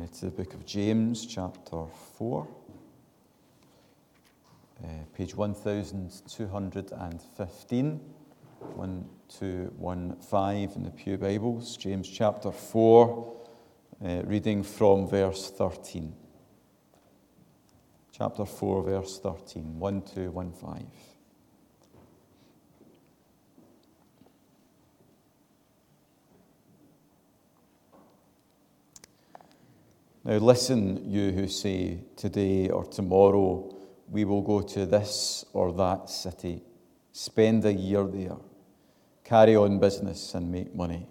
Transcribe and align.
uh, 0.00 0.06
to 0.06 0.26
the 0.26 0.30
book 0.30 0.54
of 0.54 0.64
James, 0.64 1.26
chapter 1.26 1.84
4, 2.16 2.46
uh, 4.82 4.86
page 5.14 5.34
1215, 5.34 8.00
1215 8.76 10.70
in 10.76 10.84
the 10.84 10.90
Pew 10.90 11.18
Bibles. 11.18 11.76
James 11.76 12.08
chapter 12.08 12.50
4, 12.50 13.32
uh, 14.02 14.22
reading 14.24 14.62
from 14.62 15.06
verse 15.06 15.50
13. 15.50 16.14
Chapter 18.12 18.46
4, 18.46 18.82
verse 18.82 19.18
13, 19.18 19.78
1215. 19.78 20.90
Now, 30.30 30.36
listen, 30.36 31.10
you 31.10 31.32
who 31.32 31.48
say, 31.48 32.04
Today 32.14 32.68
or 32.68 32.84
tomorrow 32.84 33.74
we 34.08 34.24
will 34.24 34.42
go 34.42 34.60
to 34.62 34.86
this 34.86 35.44
or 35.52 35.72
that 35.72 36.08
city, 36.08 36.62
spend 37.10 37.64
a 37.64 37.72
year 37.72 38.04
there, 38.04 38.36
carry 39.24 39.56
on 39.56 39.80
business, 39.80 40.32
and 40.34 40.52
make 40.52 40.72
money. 40.72 41.08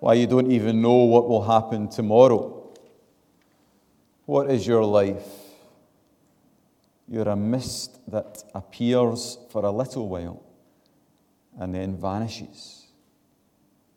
Why, 0.00 0.14
you 0.14 0.26
don't 0.26 0.52
even 0.52 0.82
know 0.82 0.96
what 0.96 1.30
will 1.30 1.44
happen 1.44 1.88
tomorrow. 1.88 2.74
What 4.26 4.50
is 4.50 4.66
your 4.66 4.84
life? 4.84 5.26
You're 7.08 7.30
a 7.30 7.36
mist 7.36 8.00
that 8.10 8.44
appears 8.54 9.38
for 9.48 9.64
a 9.64 9.70
little 9.70 10.10
while 10.10 10.42
and 11.58 11.74
then 11.74 11.96
vanishes. 11.96 12.86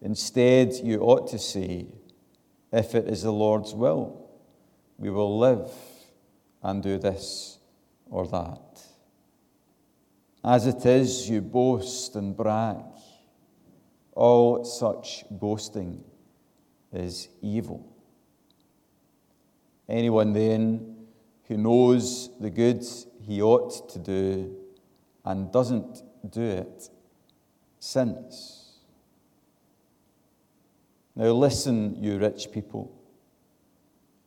Instead, 0.01 0.75
you 0.75 1.01
ought 1.01 1.27
to 1.31 1.37
say, 1.37 1.87
if 2.71 2.95
it 2.95 3.07
is 3.07 3.23
the 3.23 3.31
Lord's 3.31 3.73
will, 3.73 4.29
we 4.97 5.09
will 5.09 5.37
live 5.37 5.71
and 6.61 6.81
do 6.83 6.97
this 6.97 7.59
or 8.09 8.27
that. 8.27 8.81
As 10.43 10.65
it 10.65 10.85
is, 10.85 11.29
you 11.29 11.41
boast 11.41 12.15
and 12.15 12.35
brag. 12.35 12.83
All 14.13 14.63
such 14.63 15.25
boasting 15.29 16.03
is 16.91 17.29
evil. 17.41 17.85
Anyone 19.87 20.33
then 20.33 20.95
who 21.47 21.57
knows 21.57 22.29
the 22.39 22.49
good 22.49 22.83
he 23.21 23.41
ought 23.41 23.89
to 23.89 23.99
do 23.99 24.55
and 25.23 25.51
doesn't 25.51 26.01
do 26.29 26.41
it 26.41 26.89
sins. 27.79 28.56
Now 31.17 31.31
listen, 31.31 31.97
you 31.99 32.19
rich 32.19 32.51
people. 32.51 32.91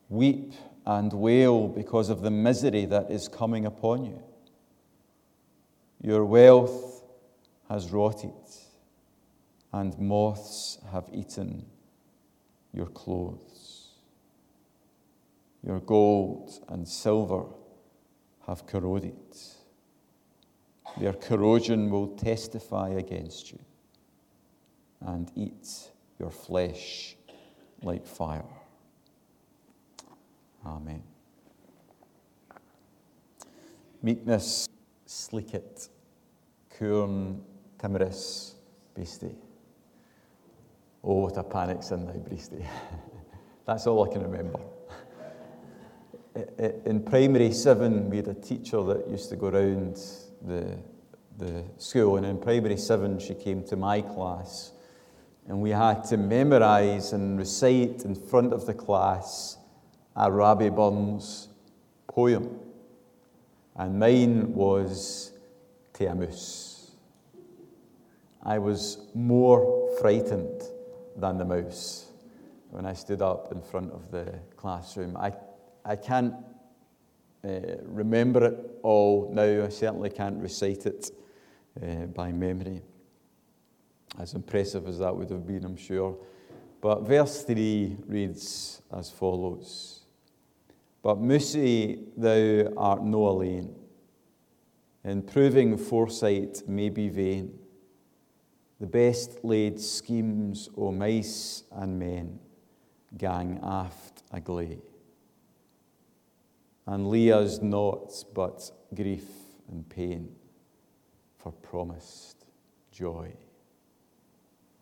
Weep 0.09 0.51
and 0.85 1.13
wail 1.13 1.69
because 1.69 2.09
of 2.09 2.21
the 2.21 2.29
misery 2.29 2.83
that 2.83 3.09
is 3.09 3.29
coming 3.29 3.65
upon 3.65 4.03
you. 4.03 4.21
Your 6.01 6.25
wealth 6.25 7.01
has 7.69 7.91
rotted, 7.91 8.33
and 9.71 9.97
moths 9.99 10.79
have 10.91 11.09
eaten 11.13 11.65
your 12.73 12.87
clothes. 12.87 13.91
Your 15.65 15.79
gold 15.79 16.51
and 16.67 16.85
silver 16.85 17.45
have 18.47 18.67
corroded. 18.67 19.15
Their 20.99 21.13
corrosion 21.13 21.89
will 21.89 22.17
testify 22.17 22.89
against 22.89 23.53
you 23.53 23.59
and 24.99 25.31
eat 25.37 25.91
your 26.21 26.29
flesh 26.29 27.15
like 27.81 28.05
fire. 28.05 28.45
Amen. 30.63 31.01
Meekness, 34.03 34.67
slicket, 35.07 35.89
curn, 36.77 37.41
timorous, 37.79 38.53
beastie. 38.95 39.35
Oh, 41.03 41.21
what 41.21 41.37
a 41.37 41.43
panic's 41.43 41.89
in 41.89 42.05
thy 42.05 42.17
beastie. 42.17 42.67
That's 43.65 43.87
all 43.87 44.07
I 44.07 44.13
can 44.13 44.21
remember. 44.21 44.59
In 46.85 47.01
primary 47.03 47.51
seven, 47.51 48.09
we 48.11 48.17
had 48.17 48.27
a 48.27 48.35
teacher 48.35 48.81
that 48.83 49.07
used 49.09 49.29
to 49.29 49.35
go 49.35 49.47
around 49.47 49.99
the, 50.43 50.77
the 51.39 51.63
school, 51.77 52.17
and 52.17 52.25
in 52.27 52.37
primary 52.37 52.77
seven, 52.77 53.17
she 53.17 53.33
came 53.33 53.63
to 53.63 53.75
my 53.75 54.01
class 54.01 54.73
and 55.47 55.61
we 55.61 55.71
had 55.71 56.03
to 56.05 56.17
memorize 56.17 57.13
and 57.13 57.37
recite 57.37 58.05
in 58.05 58.15
front 58.15 58.53
of 58.53 58.65
the 58.65 58.73
class 58.73 59.57
a 60.15 60.31
Rabbie 60.31 60.69
Burns 60.69 61.49
poem. 62.07 62.59
And 63.75 63.99
mine 63.99 64.53
was 64.53 65.31
Te 65.93 66.05
Amoose. 66.05 66.91
I 68.43 68.59
was 68.59 68.99
more 69.13 69.89
frightened 69.99 70.63
than 71.15 71.37
the 71.37 71.45
mouse 71.45 72.07
when 72.69 72.85
I 72.85 72.93
stood 72.93 73.21
up 73.21 73.51
in 73.51 73.61
front 73.61 73.91
of 73.91 74.11
the 74.11 74.39
classroom. 74.55 75.17
I, 75.17 75.33
I 75.85 75.95
can't 75.95 76.33
uh, 77.43 77.77
remember 77.83 78.45
it 78.45 78.79
all 78.83 79.31
now. 79.33 79.65
I 79.65 79.69
certainly 79.69 80.09
can't 80.09 80.41
recite 80.41 80.85
it 80.85 81.11
uh, 81.81 82.05
by 82.07 82.31
memory 82.31 82.81
as 84.19 84.33
impressive 84.33 84.87
as 84.87 84.99
that 84.99 85.15
would 85.15 85.29
have 85.29 85.45
been, 85.45 85.63
I'm 85.65 85.77
sure. 85.77 86.17
But 86.81 87.01
verse 87.01 87.43
3 87.43 87.97
reads 88.07 88.81
as 88.91 89.09
follows 89.09 90.01
But 91.01 91.19
Mousie, 91.19 92.03
thou 92.17 92.73
art 92.75 93.03
no 93.03 93.27
alone. 93.27 93.75
In 95.03 95.21
proving 95.21 95.77
foresight 95.77 96.67
may 96.67 96.89
be 96.89 97.09
vain. 97.09 97.57
The 98.79 98.87
best 98.87 99.43
laid 99.43 99.79
schemes 99.79 100.69
o' 100.75 100.91
mice 100.91 101.63
and 101.71 101.99
men 101.99 102.39
gang 103.17 103.59
aft 103.61 104.23
a 104.31 104.39
gley. 104.39 104.79
And 106.87 107.09
Leah's 107.09 107.61
naught 107.61 108.25
but 108.33 108.71
grief 108.93 109.27
and 109.69 109.87
pain 109.87 110.35
for 111.37 111.51
promised 111.51 112.45
joy. 112.91 113.33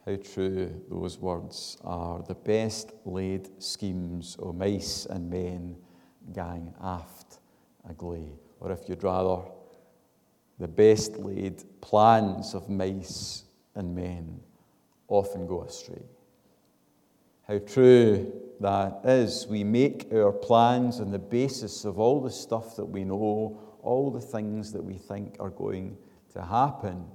How 0.10 0.16
true 0.16 0.72
those 0.90 1.20
words 1.20 1.78
are. 1.84 2.24
The 2.24 2.34
best 2.34 2.94
laid 3.06 3.62
schemes 3.62 4.38
o' 4.42 4.52
mice 4.52 5.06
and 5.06 5.30
men 5.30 5.78
gang 6.34 6.74
aft 6.82 7.38
a. 7.88 8.32
Or 8.60 8.72
if 8.72 8.90
you'd 8.90 9.04
rather, 9.04 9.44
the 10.58 10.68
best 10.68 11.18
laid 11.18 11.64
plans 11.80 12.56
of 12.56 12.70
mice 12.70 13.44
and 13.76 13.94
men 13.94 14.40
often 15.08 15.46
go 15.46 15.62
astray. 15.62 16.02
How 17.48 17.60
true 17.60 18.34
that 18.62 19.02
is. 19.04 19.46
We 19.46 19.64
make 19.64 20.12
our 20.12 20.32
plans 20.32 21.00
on 21.00 21.12
the 21.12 21.20
basis 21.20 21.86
of 21.86 22.00
all 22.00 22.20
the 22.20 22.32
stuff 22.32 22.76
that 22.78 22.86
we 22.86 23.04
know, 23.04 23.60
all 23.84 24.10
the 24.10 24.20
things 24.20 24.72
that 24.72 24.84
we 24.84 24.98
think 24.98 25.36
are 25.40 25.52
going 25.52 26.00
to 26.34 26.42
happen. 26.42 27.06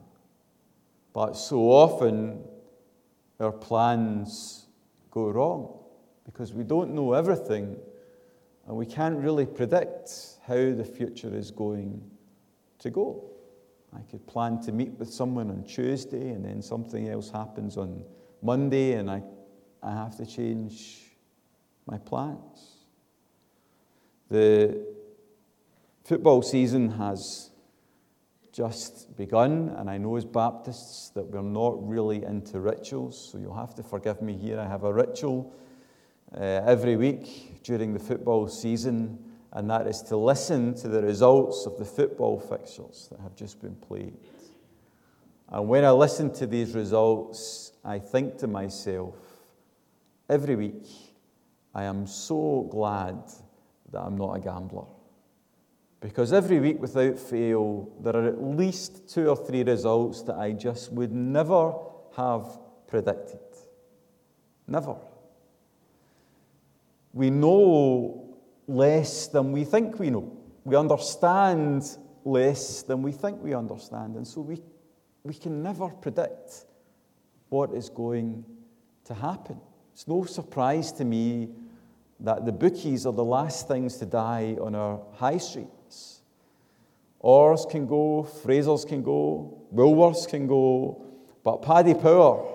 But 1.12 1.32
so 1.32 1.72
often 1.72 2.44
our 3.44 3.52
plans 3.52 4.66
go 5.10 5.28
wrong 5.28 5.78
because 6.24 6.52
we 6.52 6.64
don't 6.64 6.92
know 6.94 7.12
everything 7.12 7.76
and 8.66 8.76
we 8.76 8.86
can't 8.86 9.16
really 9.18 9.46
predict 9.46 10.10
how 10.46 10.54
the 10.54 10.84
future 10.84 11.34
is 11.34 11.50
going 11.50 12.02
to 12.78 12.90
go. 12.90 13.24
I 13.94 14.00
could 14.10 14.26
plan 14.26 14.60
to 14.62 14.72
meet 14.72 14.98
with 14.98 15.12
someone 15.12 15.50
on 15.50 15.62
Tuesday 15.64 16.30
and 16.30 16.44
then 16.44 16.62
something 16.62 17.08
else 17.08 17.30
happens 17.30 17.76
on 17.76 18.04
Monday 18.42 18.94
and 18.94 19.10
I, 19.10 19.22
I 19.82 19.92
have 19.92 20.16
to 20.16 20.26
change 20.26 21.02
my 21.86 21.98
plans. 21.98 22.86
The 24.30 24.84
football 26.02 26.42
season 26.42 26.90
has 26.92 27.50
just 28.54 29.16
begun, 29.16 29.74
and 29.76 29.90
I 29.90 29.98
know 29.98 30.14
as 30.14 30.24
Baptists 30.24 31.10
that 31.10 31.26
we're 31.26 31.42
not 31.42 31.86
really 31.86 32.22
into 32.22 32.60
rituals, 32.60 33.30
so 33.32 33.36
you'll 33.36 33.56
have 33.56 33.74
to 33.74 33.82
forgive 33.82 34.22
me 34.22 34.36
here. 34.36 34.60
I 34.60 34.68
have 34.68 34.84
a 34.84 34.92
ritual 34.92 35.52
uh, 36.32 36.38
every 36.64 36.94
week 36.94 37.64
during 37.64 37.92
the 37.92 37.98
football 37.98 38.46
season, 38.46 39.18
and 39.52 39.68
that 39.70 39.88
is 39.88 40.02
to 40.02 40.16
listen 40.16 40.72
to 40.74 40.88
the 40.88 41.02
results 41.02 41.66
of 41.66 41.78
the 41.78 41.84
football 41.84 42.38
fixtures 42.38 43.08
that 43.10 43.18
have 43.18 43.34
just 43.34 43.60
been 43.60 43.74
played. 43.74 44.16
And 45.48 45.68
when 45.68 45.84
I 45.84 45.90
listen 45.90 46.32
to 46.34 46.46
these 46.46 46.76
results, 46.76 47.72
I 47.84 47.98
think 47.98 48.38
to 48.38 48.46
myself, 48.46 49.16
every 50.28 50.54
week, 50.54 50.86
I 51.74 51.84
am 51.84 52.06
so 52.06 52.68
glad 52.70 53.18
that 53.90 54.00
I'm 54.00 54.16
not 54.16 54.34
a 54.34 54.40
gambler. 54.40 54.86
Because 56.04 56.34
every 56.34 56.60
week, 56.60 56.82
without 56.82 57.18
fail, 57.18 57.88
there 57.98 58.14
are 58.14 58.28
at 58.28 58.42
least 58.42 59.08
two 59.08 59.26
or 59.26 59.36
three 59.36 59.62
results 59.62 60.20
that 60.24 60.36
I 60.36 60.52
just 60.52 60.92
would 60.92 61.10
never 61.10 61.72
have 62.14 62.58
predicted. 62.86 63.40
Never. 64.68 64.96
we 67.14 67.30
know 67.30 68.36
less 68.66 69.28
than 69.28 69.50
we 69.50 69.64
think 69.64 69.98
we 69.98 70.10
know. 70.10 70.30
We 70.64 70.76
understand 70.76 71.96
less 72.22 72.82
than 72.82 73.00
we 73.00 73.12
think 73.12 73.42
we 73.42 73.54
understand. 73.54 74.16
And 74.16 74.26
so 74.26 74.42
we, 74.42 74.60
we 75.22 75.32
can 75.32 75.62
never 75.62 75.88
predict 75.88 76.66
what 77.48 77.72
is 77.72 77.88
going 77.88 78.44
to 79.06 79.14
happen. 79.14 79.58
It's 79.94 80.06
no 80.06 80.24
surprise 80.24 80.92
to 80.92 81.04
me 81.06 81.48
that 82.20 82.44
the 82.44 82.52
bookies 82.52 83.06
are 83.06 83.12
the 83.12 83.24
last 83.24 83.68
things 83.68 83.96
to 83.98 84.06
die 84.06 84.58
on 84.60 84.74
our 84.74 85.00
high 85.14 85.38
streets. 85.38 85.73
Orrs 87.24 87.68
can 87.70 87.86
go, 87.86 88.28
Frasers 88.44 88.86
can 88.86 89.02
go, 89.02 89.62
Woolworths 89.74 90.28
can 90.28 90.46
go, 90.46 91.02
but 91.42 91.62
Paddy 91.62 91.94
Power 91.94 92.46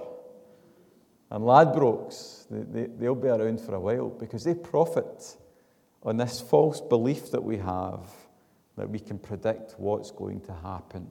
and 1.32 1.44
Ladbrokes, 1.44 2.46
they, 2.50 2.82
they, 2.82 2.88
they'll 2.88 3.16
be 3.16 3.30
around 3.30 3.60
for 3.60 3.74
a 3.74 3.80
while 3.80 4.10
because 4.10 4.44
they 4.44 4.54
profit 4.54 5.38
on 6.04 6.18
this 6.18 6.40
false 6.40 6.82
belief 6.82 7.32
that 7.32 7.44
we 7.44 7.58
have 7.58 8.12
that 8.78 8.90
we 8.90 9.00
can 9.00 9.18
predict 9.18 9.76
what's 9.78 10.12
going 10.12 10.40
to 10.42 10.54
happen 10.54 11.08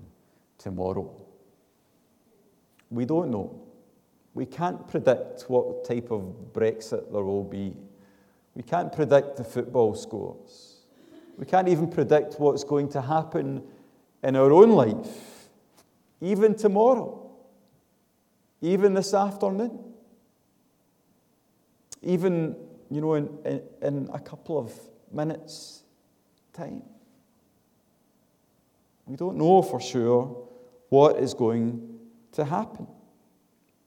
tomorrow. 0.56 1.20
We 2.90 3.04
don't 3.04 3.30
know. 3.30 3.60
We 4.34 4.46
can't 4.46 4.86
predict 4.86 5.42
what 5.48 5.84
type 5.84 6.12
of 6.12 6.52
Brexit 6.52 7.12
there 7.12 7.24
will 7.24 7.44
be. 7.44 7.74
We 8.54 8.62
can't 8.62 8.92
predict 8.92 9.36
the 9.36 9.44
football 9.44 9.94
scores. 9.94 10.77
We 11.38 11.46
can't 11.46 11.68
even 11.68 11.88
predict 11.88 12.40
what's 12.40 12.64
going 12.64 12.88
to 12.90 13.00
happen 13.00 13.62
in 14.24 14.34
our 14.34 14.52
own 14.52 14.70
life, 14.70 15.48
even 16.20 16.56
tomorrow, 16.56 17.30
even 18.60 18.92
this 18.92 19.14
afternoon, 19.14 19.78
even, 22.02 22.56
you 22.90 23.00
know, 23.00 23.14
in, 23.14 23.38
in, 23.44 23.62
in 23.80 24.10
a 24.12 24.18
couple 24.18 24.58
of 24.58 24.72
minutes' 25.12 25.84
time. 26.52 26.82
We 29.06 29.14
don't 29.14 29.36
know 29.36 29.62
for 29.62 29.80
sure 29.80 30.48
what 30.88 31.18
is 31.18 31.34
going 31.34 32.00
to 32.32 32.44
happen. 32.44 32.88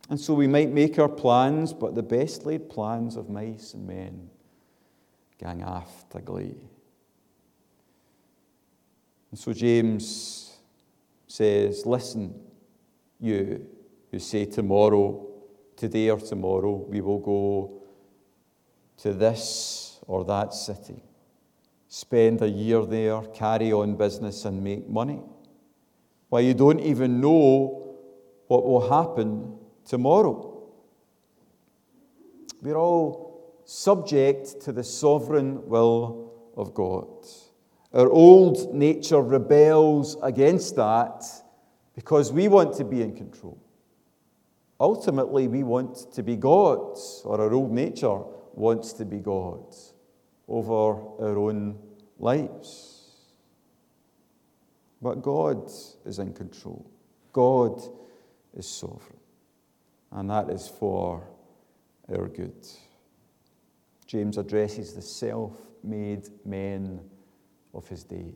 And 0.10 0.18
so 0.20 0.34
we 0.34 0.48
might 0.48 0.70
make 0.70 0.98
our 1.00 1.10
plans, 1.10 1.74
but 1.74 1.96
the 1.96 2.04
best 2.04 2.46
laid 2.46 2.70
plans 2.70 3.18
of 3.18 3.30
mice 3.30 3.74
and 3.74 3.86
men 3.86 4.30
gang 5.38 5.62
aft 5.64 6.16
a 6.16 6.22
glee. 6.22 6.56
And 9.32 9.40
so 9.40 9.54
James 9.54 10.58
says, 11.28 11.86
Listen, 11.86 12.36
you 13.20 13.66
who 14.12 14.20
say 14.20 14.46
tomorrow, 14.46 15.28
today 15.76 16.10
or 16.10 16.20
tomorrow, 16.20 16.86
we 16.88 17.02
will 17.02 17.20
go 17.20 17.82
to 18.98 19.14
this 19.14 20.00
or 20.06 20.26
that 20.26 20.54
city 20.54 21.02
spend 21.92 22.42
a 22.42 22.48
year 22.48 22.86
there, 22.86 23.22
carry 23.34 23.74
on 23.74 23.98
business, 23.98 24.46
and 24.46 24.64
make 24.64 24.88
money. 24.88 25.20
While 26.30 26.42
you 26.42 26.54
don't 26.54 26.80
even 26.80 27.20
know 27.20 27.98
what 28.48 28.66
will 28.66 28.90
happen 28.90 29.58
tomorrow. 29.84 30.70
We're 32.62 32.78
all 32.78 33.60
subject 33.66 34.62
to 34.62 34.72
the 34.72 34.86
sovereign 34.86 35.68
will 35.68 36.32
of 36.56 36.74
God. 36.74 37.08
Our 37.94 38.10
old 38.10 38.74
nature 38.74 39.22
rebels 39.22 40.18
against 40.24 40.76
that 40.78 41.26
because 41.94 42.32
we 42.32 42.48
want 42.48 42.76
to 42.78 42.86
be 42.86 43.02
in 43.02 43.16
control. 43.16 43.58
Ultimately, 44.80 45.48
we 45.48 45.64
want 45.64 46.12
to 46.14 46.24
be 46.24 46.36
gods, 46.36 47.22
or 47.26 47.40
our 47.40 47.54
old 47.54 47.72
nature 47.72 48.22
wants 48.54 48.94
to 48.94 49.06
be 49.06 49.20
gods 49.20 49.94
over 50.48 50.72
our 51.20 51.38
own 51.38 51.78
lives. 52.18 53.02
But 55.02 55.22
God 55.22 55.70
is 56.06 56.20
in 56.20 56.34
control. 56.34 56.90
God 57.34 57.82
is 58.56 58.68
sovereign. 58.68 59.20
And 60.12 60.30
that 60.30 60.50
is 60.50 60.68
for 60.68 61.28
our 62.10 62.28
good. 62.28 62.68
James 64.06 64.38
addresses 64.38 64.94
the 64.94 65.02
self 65.02 65.54
made 65.84 66.28
men 66.46 67.00
of 67.74 67.88
his 67.88 68.04
day. 68.04 68.34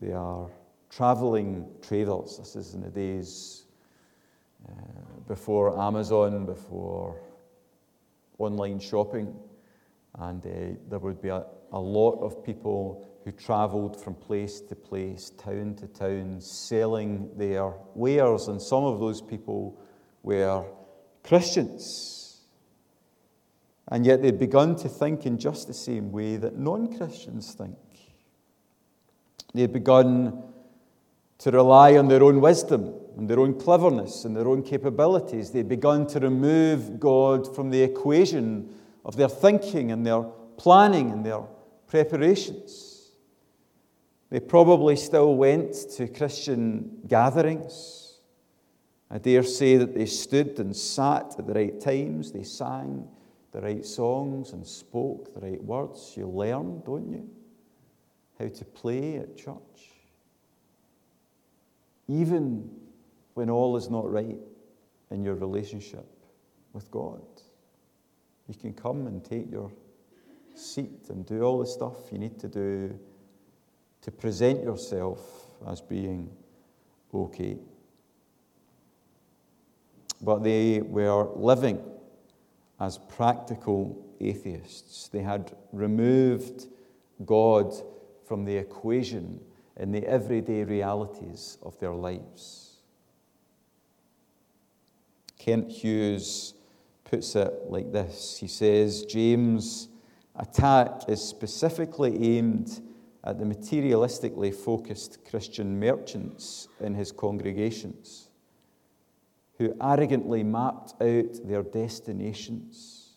They 0.00 0.12
are 0.12 0.48
traveling 0.90 1.66
traders. 1.80 2.38
This 2.38 2.56
is 2.56 2.74
in 2.74 2.82
the 2.82 2.90
days 2.90 3.64
uh, 4.68 4.72
before 5.26 5.78
Amazon, 5.80 6.44
before 6.44 7.20
online 8.38 8.78
shopping. 8.78 9.34
And 10.18 10.44
uh, 10.44 10.78
there 10.88 10.98
would 10.98 11.22
be 11.22 11.28
a, 11.28 11.46
a 11.72 11.80
lot 11.80 12.20
of 12.20 12.44
people 12.44 13.06
who 13.24 13.32
travelled 13.32 14.00
from 14.00 14.14
place 14.14 14.60
to 14.60 14.74
place, 14.74 15.30
town 15.30 15.76
to 15.76 15.86
town, 15.86 16.40
selling 16.40 17.30
their 17.36 17.72
wares. 17.94 18.48
And 18.48 18.60
some 18.60 18.84
of 18.84 18.98
those 18.98 19.20
people 19.22 19.80
were 20.22 20.64
Christians. 21.22 22.19
And 23.90 24.06
yet 24.06 24.22
they'd 24.22 24.38
begun 24.38 24.76
to 24.76 24.88
think 24.88 25.26
in 25.26 25.36
just 25.36 25.66
the 25.66 25.74
same 25.74 26.12
way 26.12 26.36
that 26.36 26.56
non 26.56 26.96
Christians 26.96 27.54
think. 27.54 27.76
They'd 29.52 29.72
begun 29.72 30.44
to 31.38 31.50
rely 31.50 31.96
on 31.96 32.06
their 32.06 32.22
own 32.22 32.40
wisdom 32.40 32.94
and 33.16 33.28
their 33.28 33.40
own 33.40 33.58
cleverness 33.58 34.24
and 34.24 34.36
their 34.36 34.46
own 34.46 34.62
capabilities. 34.62 35.50
They'd 35.50 35.68
begun 35.68 36.06
to 36.08 36.20
remove 36.20 37.00
God 37.00 37.52
from 37.54 37.70
the 37.70 37.82
equation 37.82 38.72
of 39.04 39.16
their 39.16 39.28
thinking 39.28 39.90
and 39.90 40.06
their 40.06 40.22
planning 40.56 41.10
and 41.10 41.26
their 41.26 41.42
preparations. 41.88 43.10
They 44.28 44.38
probably 44.38 44.94
still 44.94 45.34
went 45.34 45.74
to 45.96 46.06
Christian 46.06 47.00
gatherings. 47.08 48.18
I 49.10 49.18
dare 49.18 49.42
say 49.42 49.76
that 49.78 49.94
they 49.94 50.06
stood 50.06 50.60
and 50.60 50.76
sat 50.76 51.34
at 51.36 51.46
the 51.48 51.54
right 51.54 51.80
times. 51.80 52.30
They 52.30 52.44
sang 52.44 53.08
the 53.52 53.60
right 53.60 53.84
songs 53.84 54.52
and 54.52 54.66
spoke 54.66 55.34
the 55.34 55.40
right 55.40 55.62
words. 55.62 56.14
You 56.16 56.28
learn, 56.28 56.82
don't 56.84 57.10
you? 57.10 57.28
How 58.38 58.48
to 58.48 58.64
play 58.64 59.16
at 59.16 59.36
church. 59.36 59.90
Even 62.08 62.70
when 63.34 63.50
all 63.50 63.76
is 63.76 63.90
not 63.90 64.10
right 64.10 64.38
in 65.10 65.24
your 65.24 65.34
relationship 65.34 66.06
with 66.72 66.90
God. 66.90 67.22
You 68.48 68.54
can 68.54 68.72
come 68.72 69.06
and 69.06 69.24
take 69.24 69.50
your 69.50 69.70
seat 70.54 71.08
and 71.08 71.24
do 71.26 71.42
all 71.42 71.58
the 71.58 71.66
stuff 71.66 71.94
you 72.10 72.18
need 72.18 72.38
to 72.40 72.48
do 72.48 72.98
to 74.02 74.10
present 74.10 74.62
yourself 74.62 75.20
as 75.66 75.80
being 75.80 76.30
okay. 77.12 77.58
But 80.22 80.42
they 80.42 80.80
were 80.80 81.28
living 81.34 81.80
as 82.80 82.96
practical 82.96 84.02
atheists. 84.20 85.08
They 85.08 85.20
had 85.20 85.52
removed 85.72 86.66
God 87.24 87.74
from 88.26 88.44
the 88.44 88.56
equation 88.56 89.40
in 89.76 89.92
the 89.92 90.06
everyday 90.06 90.64
realities 90.64 91.58
of 91.62 91.78
their 91.78 91.92
lives. 91.92 92.78
Kent 95.38 95.70
Hughes 95.70 96.54
puts 97.04 97.34
it 97.36 97.52
like 97.68 97.92
this 97.92 98.38
He 98.38 98.48
says, 98.48 99.04
James' 99.04 99.88
attack 100.36 101.08
is 101.08 101.22
specifically 101.22 102.36
aimed 102.38 102.80
at 103.24 103.38
the 103.38 103.44
materialistically 103.44 104.54
focused 104.54 105.18
Christian 105.28 105.78
merchants 105.78 106.68
in 106.80 106.94
his 106.94 107.12
congregations 107.12 108.29
who 109.60 109.76
arrogantly 109.82 110.42
mapped 110.42 110.94
out 111.02 111.46
their 111.46 111.62
destinations 111.62 113.10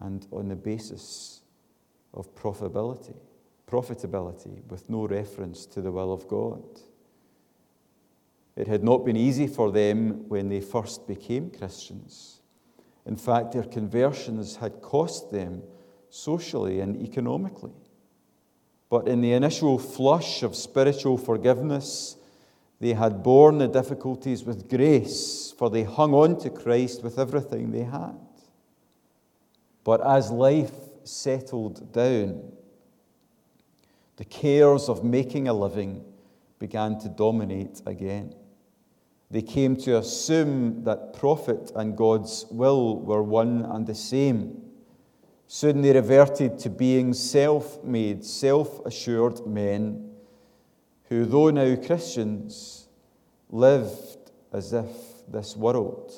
and 0.00 0.26
on 0.32 0.48
the 0.48 0.56
basis 0.56 1.42
of 2.12 2.34
profitability, 2.34 3.14
profitability 3.70 4.64
with 4.64 4.90
no 4.90 5.06
reference 5.06 5.64
to 5.64 5.80
the 5.80 5.92
will 5.92 6.12
of 6.12 6.26
God. 6.26 6.64
It 8.56 8.66
had 8.66 8.82
not 8.82 9.04
been 9.04 9.16
easy 9.16 9.46
for 9.46 9.70
them 9.70 10.28
when 10.28 10.48
they 10.48 10.60
first 10.60 11.06
became 11.06 11.52
Christians. 11.52 12.40
In 13.06 13.14
fact, 13.14 13.52
their 13.52 13.62
conversions 13.62 14.56
had 14.56 14.82
cost 14.82 15.30
them 15.30 15.62
socially 16.10 16.80
and 16.80 17.00
economically. 17.00 17.70
But 18.90 19.06
in 19.06 19.20
the 19.20 19.34
initial 19.34 19.78
flush 19.78 20.42
of 20.42 20.56
spiritual 20.56 21.16
forgiveness, 21.16 22.16
they 22.80 22.92
had 22.92 23.22
borne 23.22 23.58
the 23.58 23.68
difficulties 23.68 24.44
with 24.44 24.68
grace, 24.68 25.52
for 25.56 25.68
they 25.68 25.82
hung 25.82 26.14
on 26.14 26.38
to 26.40 26.50
Christ 26.50 27.02
with 27.02 27.18
everything 27.18 27.72
they 27.72 27.82
had. 27.82 28.16
But 29.82 30.06
as 30.06 30.30
life 30.30 30.72
settled 31.02 31.92
down, 31.92 32.52
the 34.16 34.24
cares 34.24 34.88
of 34.88 35.02
making 35.02 35.48
a 35.48 35.54
living 35.54 36.04
began 36.58 36.98
to 37.00 37.08
dominate 37.08 37.82
again. 37.86 38.34
They 39.30 39.42
came 39.42 39.76
to 39.76 39.98
assume 39.98 40.84
that 40.84 41.12
profit 41.12 41.72
and 41.74 41.96
God's 41.96 42.46
will 42.50 43.00
were 43.00 43.22
one 43.22 43.64
and 43.64 43.86
the 43.86 43.94
same. 43.94 44.62
Soon 45.46 45.82
they 45.82 45.92
reverted 45.92 46.58
to 46.60 46.70
being 46.70 47.12
self 47.12 47.82
made, 47.82 48.24
self 48.24 48.84
assured 48.86 49.46
men 49.46 50.07
who, 51.08 51.24
though 51.24 51.50
now 51.50 51.76
Christians, 51.76 52.88
lived 53.50 54.30
as 54.52 54.72
if 54.72 54.86
this 55.28 55.56
world 55.56 56.12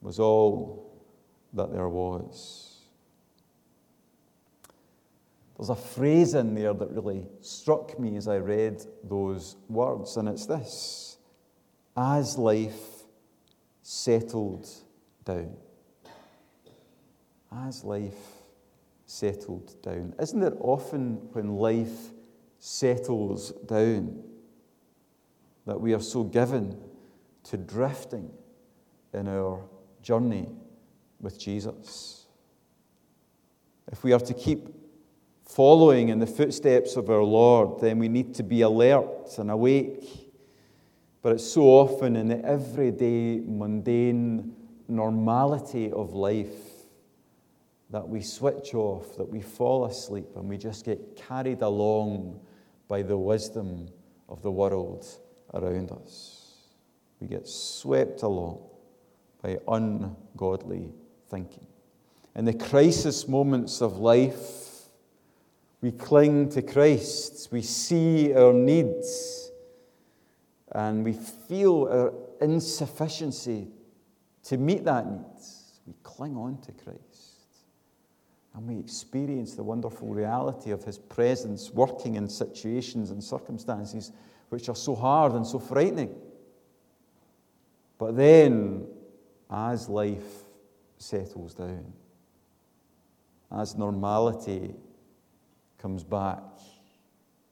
was 0.00 0.18
all 0.18 0.92
that 1.52 1.72
there 1.72 1.88
was. 1.88 2.78
There's 5.56 5.70
a 5.70 5.76
phrase 5.76 6.34
in 6.34 6.54
there 6.54 6.72
that 6.72 6.90
really 6.90 7.26
struck 7.40 7.98
me 7.98 8.16
as 8.16 8.28
I 8.28 8.36
read 8.36 8.82
those 9.04 9.56
words, 9.68 10.16
and 10.16 10.28
it's 10.28 10.46
this 10.46 11.18
as 11.96 12.38
life 12.38 13.02
settled 13.82 14.68
down. 15.24 15.54
As 17.52 17.84
life 17.84 18.14
settled 19.04 19.82
down. 19.82 20.14
Isn't 20.20 20.42
it 20.42 20.54
often 20.60 21.16
when 21.32 21.56
life 21.56 22.10
settles 22.60 23.50
down 23.66 24.22
that 25.66 25.80
we 25.80 25.92
are 25.92 26.00
so 26.00 26.22
given 26.22 26.80
to 27.42 27.56
drifting 27.56 28.30
in 29.12 29.26
our 29.26 29.64
journey 30.00 30.48
with 31.20 31.38
Jesus? 31.38 32.26
If 33.90 34.04
we 34.04 34.12
are 34.12 34.20
to 34.20 34.34
keep 34.34 34.68
following 35.44 36.10
in 36.10 36.20
the 36.20 36.26
footsteps 36.26 36.94
of 36.94 37.10
our 37.10 37.24
Lord, 37.24 37.80
then 37.80 37.98
we 37.98 38.08
need 38.08 38.36
to 38.36 38.44
be 38.44 38.60
alert 38.60 39.36
and 39.38 39.50
awake 39.50 40.30
but 41.22 41.32
it's 41.32 41.44
so 41.44 41.62
often 41.62 42.16
in 42.16 42.28
the 42.28 42.42
everyday, 42.44 43.40
mundane 43.44 44.54
normality 44.88 45.92
of 45.92 46.14
life 46.14 46.48
that 47.90 48.08
we 48.08 48.22
switch 48.22 48.74
off, 48.74 49.16
that 49.16 49.28
we 49.28 49.40
fall 49.40 49.84
asleep, 49.84 50.28
and 50.36 50.48
we 50.48 50.56
just 50.56 50.84
get 50.84 51.16
carried 51.16 51.60
along 51.60 52.40
by 52.90 53.02
the 53.02 53.16
wisdom 53.16 53.88
of 54.28 54.42
the 54.42 54.50
world 54.50 55.06
around 55.54 55.92
us. 55.92 56.56
We 57.20 57.28
get 57.28 57.46
swept 57.46 58.22
along 58.22 58.58
by 59.40 59.58
ungodly 59.68 60.92
thinking. 61.28 61.68
In 62.34 62.46
the 62.46 62.52
crisis 62.52 63.28
moments 63.28 63.80
of 63.80 63.98
life, 63.98 64.88
we 65.80 65.92
cling 65.92 66.48
to 66.50 66.62
Christ. 66.62 67.52
We 67.52 67.62
see 67.62 68.34
our 68.34 68.52
needs 68.52 69.52
and 70.72 71.04
we 71.04 71.12
feel 71.12 71.86
our 71.88 72.12
insufficiency 72.40 73.68
to 74.44 74.56
meet 74.58 74.84
that 74.84 75.08
need, 75.08 75.42
we 75.86 75.94
cling 76.02 76.36
on 76.36 76.60
to 76.62 76.72
Christ. 76.72 77.09
And 78.54 78.66
we 78.66 78.78
experience 78.78 79.54
the 79.54 79.62
wonderful 79.62 80.08
reality 80.08 80.70
of 80.70 80.84
His 80.84 80.98
presence 80.98 81.70
working 81.72 82.16
in 82.16 82.28
situations 82.28 83.10
and 83.10 83.22
circumstances 83.22 84.12
which 84.48 84.68
are 84.68 84.74
so 84.74 84.94
hard 84.94 85.32
and 85.32 85.46
so 85.46 85.58
frightening. 85.58 86.14
But 87.98 88.16
then, 88.16 88.86
as 89.50 89.88
life 89.88 90.24
settles 90.98 91.54
down, 91.54 91.92
as 93.52 93.76
normality 93.76 94.74
comes 95.78 96.02
back, 96.04 96.42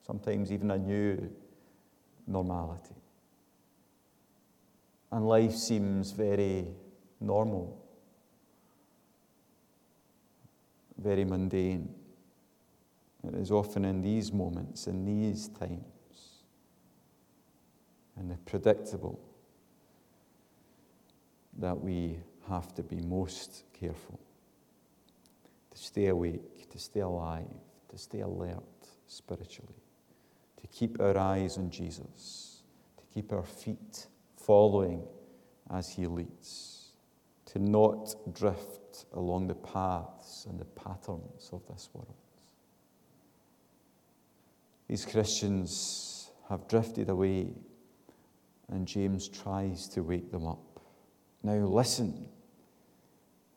sometimes 0.06 0.52
even 0.52 0.70
a 0.70 0.78
new 0.78 1.30
normality, 2.26 2.94
and 5.12 5.26
life 5.26 5.54
seems 5.54 6.12
very 6.12 6.66
normal, 7.20 7.78
very 10.98 11.24
mundane. 11.24 11.88
It 13.26 13.34
is 13.34 13.50
often 13.50 13.84
in 13.84 14.02
these 14.02 14.32
moments, 14.32 14.86
in 14.86 15.04
these 15.04 15.48
times, 15.48 15.82
and 18.16 18.30
the 18.30 18.36
predictable, 18.46 19.18
that 21.58 21.78
we 21.80 22.18
have 22.48 22.74
to 22.74 22.82
be 22.82 23.00
most 23.00 23.64
careful 23.78 24.18
to 25.70 25.78
stay 25.78 26.06
awake, 26.06 26.70
to 26.70 26.78
stay 26.78 27.00
alive, 27.00 27.46
to 27.88 27.98
stay 27.98 28.20
alert 28.20 28.62
spiritually, 29.06 29.82
to 30.60 30.66
keep 30.68 31.00
our 31.00 31.16
eyes 31.16 31.58
on 31.58 31.70
Jesus, 31.70 32.62
to 32.96 33.04
keep 33.12 33.32
our 33.32 33.42
feet 33.42 34.06
following 34.36 35.02
as 35.70 35.90
He 35.90 36.06
leads, 36.06 36.77
to 37.52 37.58
not 37.58 38.14
drift 38.34 39.06
along 39.14 39.46
the 39.46 39.54
paths 39.54 40.46
and 40.48 40.58
the 40.58 40.64
patterns 40.64 41.48
of 41.52 41.62
this 41.68 41.88
world. 41.94 42.14
These 44.86 45.06
Christians 45.06 46.30
have 46.48 46.68
drifted 46.68 47.08
away, 47.08 47.52
and 48.68 48.86
James 48.86 49.28
tries 49.28 49.88
to 49.88 50.02
wake 50.02 50.30
them 50.30 50.46
up. 50.46 50.80
Now, 51.42 51.54
listen, 51.54 52.12
he 52.14 52.28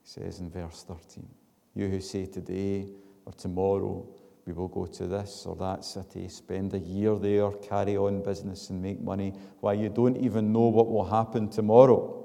says 0.03 0.39
in 0.39 0.49
verse 0.49 0.83
13. 0.83 1.27
You 1.73 1.87
who 1.87 1.99
say 2.01 2.25
today 2.25 2.87
or 3.25 3.33
tomorrow, 3.33 4.07
we 4.45 4.53
will 4.53 4.67
go 4.67 4.85
to 4.85 5.07
this 5.07 5.45
or 5.45 5.55
that 5.57 5.85
city, 5.85 6.27
spend 6.27 6.73
a 6.73 6.79
year 6.79 7.15
there, 7.15 7.51
carry 7.51 7.95
on 7.97 8.23
business 8.23 8.69
and 8.69 8.81
make 8.81 9.01
money, 9.01 9.33
while 9.59 9.75
you 9.75 9.89
don't 9.89 10.17
even 10.17 10.51
know 10.51 10.67
what 10.67 10.89
will 10.89 11.05
happen 11.05 11.49
tomorrow. 11.49 12.20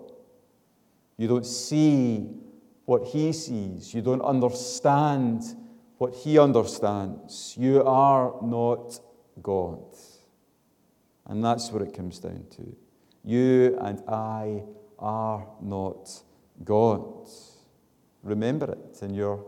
You 1.17 1.29
don't 1.29 1.47
see 1.47 2.29
what 2.85 3.05
he 3.05 3.33
sees. 3.33 3.95
You 3.95 4.03
don't 4.03 4.23
understand 4.23 5.43
what 5.99 6.15
he 6.15 6.39
understands. 6.39 7.55
You 7.59 7.83
are 7.85 8.35
not 8.43 9.01
God. 9.43 9.83
And 11.27 11.45
that's 11.45 11.71
what 11.71 11.83
it 11.83 11.95
comes 11.95 12.19
down 12.19 12.45
to. 12.57 12.77
You 13.25 13.77
and 13.81 14.03
I 14.09 14.63
are 14.99 15.47
not 15.61 16.23
God. 16.65 17.29
Remember 18.23 18.73
it 18.73 19.03
in 19.03 19.15
your 19.15 19.45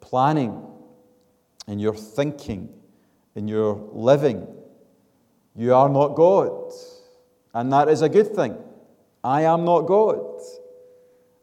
planning 0.00 0.72
in 1.66 1.78
your 1.78 1.94
thinking, 1.94 2.68
in 3.34 3.48
your 3.48 3.88
living. 3.92 4.46
You 5.54 5.74
are 5.74 5.88
not 5.88 6.08
God. 6.08 6.72
And 7.54 7.72
that 7.72 7.88
is 7.88 8.02
a 8.02 8.08
good 8.08 8.34
thing. 8.34 8.56
I 9.22 9.42
am 9.42 9.64
not 9.64 9.82
God. 9.82 10.40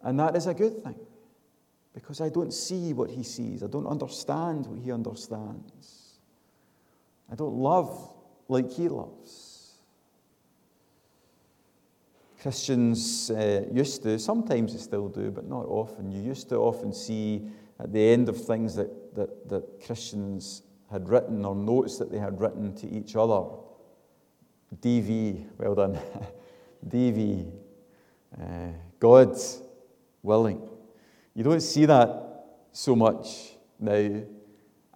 And 0.01 0.19
that 0.19 0.35
is 0.35 0.47
a 0.47 0.53
good 0.53 0.83
thing. 0.83 0.95
Because 1.93 2.21
I 2.21 2.29
don't 2.29 2.53
see 2.53 2.93
what 2.93 3.09
he 3.09 3.23
sees. 3.23 3.63
I 3.63 3.67
don't 3.67 3.87
understand 3.87 4.65
what 4.67 4.79
he 4.79 4.91
understands. 4.91 6.19
I 7.31 7.35
don't 7.35 7.55
love 7.55 8.13
like 8.47 8.71
he 8.71 8.87
loves. 8.87 9.59
Christians 12.41 13.29
uh, 13.31 13.65
used 13.71 14.03
to, 14.03 14.17
sometimes 14.17 14.73
they 14.73 14.79
still 14.79 15.09
do, 15.09 15.29
but 15.29 15.45
not 15.45 15.65
often. 15.65 16.09
You 16.09 16.21
used 16.21 16.47
to 16.49 16.55
often 16.55 16.93
see 16.93 17.49
at 17.79 17.91
the 17.91 17.99
end 17.99 18.29
of 18.29 18.43
things 18.45 18.75
that, 18.75 19.15
that, 19.15 19.49
that 19.49 19.85
Christians 19.85 20.63
had 20.89 21.09
written 21.09 21.43
or 21.45 21.53
notes 21.53 21.97
that 21.97 22.11
they 22.11 22.17
had 22.17 22.39
written 22.39 22.73
to 22.75 22.89
each 22.89 23.15
other. 23.15 23.43
DV, 24.81 25.47
well 25.57 25.75
done. 25.75 25.99
DV, 26.87 27.51
uh, 28.39 28.45
God's 28.99 29.61
willing. 30.23 30.67
You 31.33 31.43
don't 31.43 31.61
see 31.61 31.85
that 31.85 32.45
so 32.71 32.95
much 32.95 33.53
now, 33.79 33.93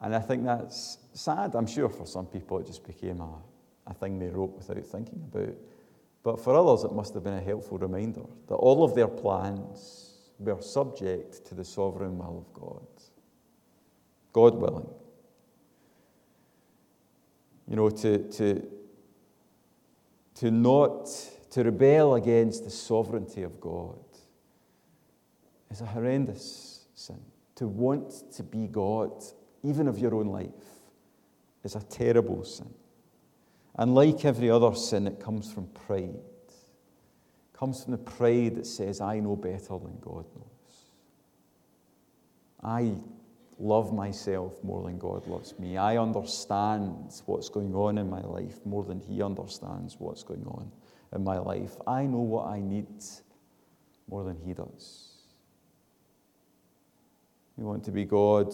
and 0.01 0.15
I 0.15 0.19
think 0.19 0.43
that's 0.43 0.97
sad. 1.13 1.55
I'm 1.55 1.67
sure 1.67 1.89
for 1.89 2.05
some 2.05 2.25
people 2.25 2.59
it 2.59 2.67
just 2.67 2.85
became 2.85 3.21
a, 3.21 3.35
a 3.87 3.93
thing 3.93 4.19
they 4.19 4.27
wrote 4.27 4.55
without 4.55 4.85
thinking 4.85 5.23
about. 5.31 5.55
But 6.23 6.39
for 6.43 6.55
others, 6.55 6.83
it 6.83 6.93
must 6.93 7.13
have 7.13 7.23
been 7.23 7.33
a 7.33 7.41
helpful 7.41 7.77
reminder 7.77 8.23
that 8.47 8.55
all 8.55 8.83
of 8.83 8.95
their 8.95 9.07
plans, 9.07 10.13
were 10.39 10.61
subject 10.61 11.45
to 11.45 11.55
the 11.55 11.63
sovereign 11.63 12.17
will 12.17 12.39
of 12.39 12.53
God. 12.53 12.87
God 14.31 14.55
willing. 14.55 14.89
You 17.67 17.75
know, 17.77 17.89
to, 17.89 18.17
to, 18.17 18.67
to 20.35 20.51
not, 20.51 21.05
to 21.51 21.63
rebel 21.63 22.15
against 22.15 22.65
the 22.65 22.69
sovereignty 22.69 23.43
of 23.43 23.61
God 23.61 24.02
is 25.73 25.81
a 25.81 25.85
horrendous 25.85 26.85
sin. 26.93 27.19
To 27.55 27.67
want 27.67 28.31
to 28.33 28.43
be 28.43 28.67
God, 28.67 29.11
even 29.63 29.87
of 29.87 29.97
your 29.97 30.13
own 30.13 30.27
life, 30.27 30.49
is 31.63 31.75
a 31.75 31.81
terrible 31.81 32.43
sin. 32.43 32.71
And 33.75 33.95
like 33.95 34.23
every 34.23 34.51
other 34.51 34.75
sin, 34.75 35.07
it 35.07 35.19
comes 35.19 35.51
from 35.51 35.67
pride 35.67 36.13
It 36.13 37.57
comes 37.57 37.83
from 37.83 37.93
the 37.93 37.97
pride 37.97 38.55
that 38.55 38.67
says, 38.67 39.01
I 39.01 39.19
know 39.19 39.35
better 39.35 39.79
than 39.79 39.97
God 39.99 40.25
knows. 40.35 40.93
I 42.63 42.93
love 43.57 43.93
myself 43.93 44.63
more 44.63 44.83
than 44.83 44.99
God 44.99 45.25
loves 45.25 45.57
me. 45.57 45.77
I 45.77 45.97
understand 45.97 47.11
what's 47.25 47.49
going 47.49 47.73
on 47.73 47.97
in 47.97 48.09
my 48.11 48.21
life 48.21 48.63
more 48.63 48.83
than 48.83 48.99
He 48.99 49.23
understands 49.23 49.95
what's 49.99 50.21
going 50.21 50.45
on 50.45 50.71
in 51.15 51.23
my 51.23 51.39
life. 51.39 51.75
I 51.87 52.05
know 52.05 52.19
what 52.19 52.45
I 52.45 52.61
need 52.61 52.87
more 54.07 54.23
than 54.23 54.37
He 54.37 54.53
does. 54.53 55.12
We 57.57 57.63
want 57.63 57.83
to 57.85 57.91
be 57.91 58.05
God 58.05 58.53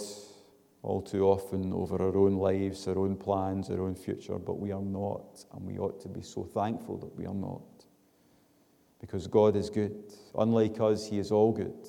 all 0.82 1.02
too 1.02 1.26
often 1.26 1.74
over 1.74 2.02
our 2.02 2.16
own 2.16 2.36
lives, 2.36 2.88
our 2.88 2.98
own 2.98 3.16
plans, 3.16 3.70
our 3.70 3.82
own 3.82 3.96
future, 3.96 4.38
but 4.38 4.60
we 4.60 4.72
are 4.72 4.82
not, 4.82 5.44
and 5.54 5.66
we 5.66 5.78
ought 5.78 6.00
to 6.02 6.08
be 6.08 6.22
so 6.22 6.44
thankful 6.44 6.98
that 6.98 7.16
we 7.16 7.26
are 7.26 7.34
not. 7.34 7.62
Because 9.00 9.28
God 9.28 9.56
is 9.56 9.70
good. 9.70 10.14
Unlike 10.38 10.80
us, 10.80 11.08
He 11.08 11.20
is 11.20 11.32
all 11.32 11.52
good, 11.52 11.88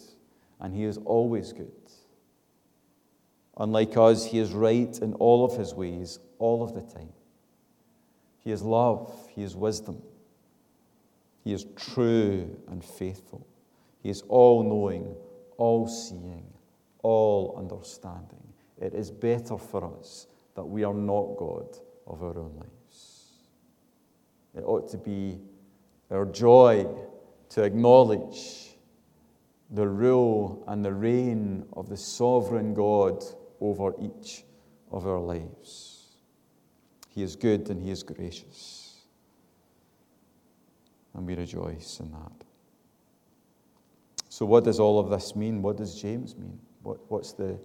and 0.61 0.75
He 0.75 0.85
is 0.85 0.99
always 0.99 1.53
good. 1.53 1.73
Unlike 3.57 3.97
us, 3.97 4.25
He 4.25 4.39
is 4.39 4.53
right 4.53 4.97
in 5.01 5.15
all 5.15 5.45
of 5.45 5.57
His 5.57 5.75
ways, 5.75 6.19
all 6.39 6.63
of 6.63 6.75
the 6.75 6.83
time. 6.83 7.13
He 8.39 8.53
is 8.53 8.63
love, 8.63 9.13
He 9.35 9.43
is 9.43 9.55
wisdom, 9.55 10.03
He 11.45 11.53
is 11.53 11.67
true 11.77 12.57
and 12.69 12.85
faithful. 12.85 13.47
He 14.03 14.09
is 14.09 14.23
all 14.29 14.63
knowing, 14.63 15.15
all 15.59 15.87
seeing, 15.87 16.47
all 17.03 17.55
understanding. 17.57 18.43
It 18.79 18.95
is 18.95 19.11
better 19.11 19.59
for 19.59 19.99
us 19.99 20.27
that 20.55 20.65
we 20.65 20.85
are 20.85 20.95
not 20.95 21.37
God 21.37 21.77
of 22.07 22.23
our 22.23 22.39
own 22.39 22.55
lives. 22.57 23.27
It 24.55 24.65
ought 24.65 24.91
to 24.91 24.99
be 24.99 25.39
our 26.11 26.27
joy 26.27 26.87
to 27.51 27.63
acknowledge 27.63 28.77
the 29.71 29.87
rule 29.87 30.65
and 30.67 30.85
the 30.85 30.93
reign 30.93 31.65
of 31.75 31.89
the 31.89 31.97
sovereign 31.97 32.75
God 32.75 33.23
over 33.61 33.93
each 34.01 34.45
of 34.91 35.07
our 35.07 35.21
lives. 35.21 36.01
He 37.09 37.23
is 37.23 37.37
good 37.37 37.69
and 37.71 37.81
He 37.81 37.91
is 37.91 38.03
gracious. 38.03 39.03
And 41.15 41.27
we 41.27 41.35
rejoice 41.35 42.01
in 42.01 42.11
that. 42.13 42.33
So, 44.29 44.47
what 44.47 44.65
does 44.65 44.81
all 44.81 44.99
of 44.99 45.11
this 45.11 45.37
mean? 45.37 45.61
What 45.61 45.77
does 45.77 46.01
James 46.01 46.37
mean? 46.37 46.59
What, 46.83 46.99
what's 47.11 47.33
the, 47.33 47.59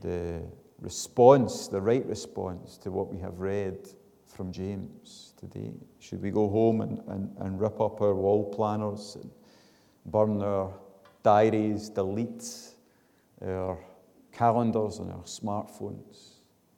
the 0.00 0.42
response, 0.80 1.68
the 1.68 1.80
right 1.80 2.04
response 2.06 2.76
to 2.78 2.90
what 2.90 3.12
we 3.12 3.18
have 3.20 3.38
read 3.38 3.88
from 4.26 4.52
James 4.52 5.32
today? 5.38 5.72
Should 6.00 6.22
we 6.22 6.30
go 6.30 6.48
home 6.48 6.80
and, 6.82 7.00
and, 7.08 7.34
and 7.38 7.60
rip 7.60 7.80
up 7.80 8.00
our 8.00 8.14
wall 8.14 8.52
planners 8.52 9.16
and 9.20 9.30
burn 10.06 10.42
our 10.42 10.72
diaries, 11.22 11.88
delete 11.88 12.44
our 13.44 13.78
calendars 14.32 15.00
on 15.00 15.10
our 15.10 15.24
smartphones? 15.24 16.34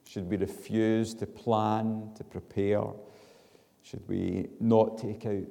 Should 0.07 0.29
we 0.29 0.37
refuse 0.37 1.13
to 1.15 1.25
plan, 1.25 2.11
to 2.15 2.23
prepare? 2.23 2.83
Should 3.81 4.07
we 4.07 4.47
not 4.59 4.97
take 4.97 5.25
out 5.25 5.43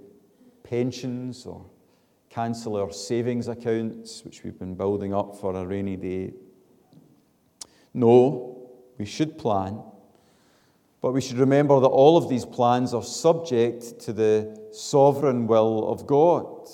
pensions 0.62 1.45
or 1.45 1.66
cancel 2.37 2.76
our 2.76 2.93
savings 2.93 3.49
accounts, 3.49 4.23
which 4.23 4.45
we've 4.45 4.59
been 4.59 4.75
building 4.75 5.14
up 5.14 5.35
for 5.40 5.57
a 5.57 5.66
rainy 5.66 5.97
day? 5.97 6.35
No, 7.95 8.69
we 8.99 9.07
should 9.07 9.38
plan, 9.38 9.81
but 11.00 11.12
we 11.12 11.23
should 11.23 11.38
remember 11.38 11.81
that 11.81 11.87
all 11.87 12.19
of 12.19 12.28
these 12.28 12.45
plans 12.45 12.93
are 12.93 13.02
subject 13.02 13.99
to 14.00 14.12
the 14.12 14.69
sovereign 14.71 15.47
will 15.47 15.90
of 15.90 16.07
God. 16.07 16.69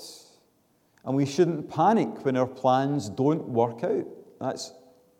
And 1.04 1.14
we 1.14 1.25
shouldn't 1.25 1.71
panic 1.71 2.25
when 2.25 2.37
our 2.37 2.49
plans 2.49 3.09
don't 3.09 3.47
work 3.49 3.85
out. 3.85 4.07
That's 4.40 4.73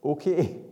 okay. 0.04 0.56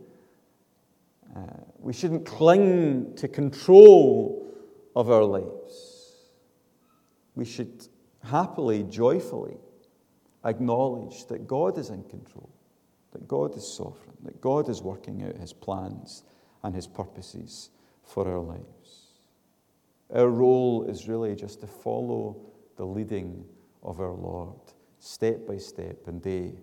Uh, 1.33 1.39
we 1.79 1.93
shouldn't 1.93 2.25
cling 2.25 3.15
to 3.15 3.25
control 3.25 4.51
of 4.97 5.09
our 5.09 5.23
lives. 5.23 6.17
We 7.35 7.45
should 7.45 7.87
happily, 8.23 8.83
joyfully 8.83 9.57
acknowledge 10.43 11.25
that 11.27 11.47
God 11.47 11.77
is 11.77 11.89
in 11.89 12.03
control, 12.03 12.49
that 13.11 13.27
God 13.27 13.55
is 13.55 13.67
sovereign, 13.67 14.17
that 14.23 14.41
God 14.41 14.69
is 14.69 14.81
working 14.81 15.23
out 15.23 15.37
his 15.37 15.53
plans 15.53 16.23
and 16.63 16.73
his 16.73 16.87
purposes 16.87 17.69
for 18.03 18.27
our 18.27 18.39
lives. 18.39 19.07
Our 20.13 20.29
role 20.29 20.83
is 20.83 21.07
really 21.07 21.35
just 21.35 21.61
to 21.61 21.67
follow 21.67 22.37
the 22.75 22.85
leading 22.85 23.45
of 23.83 23.99
our 23.99 24.13
Lord, 24.13 24.59
step 24.99 25.47
by 25.47 25.57
step 25.57 26.07
and 26.07 26.21
day 26.21 26.53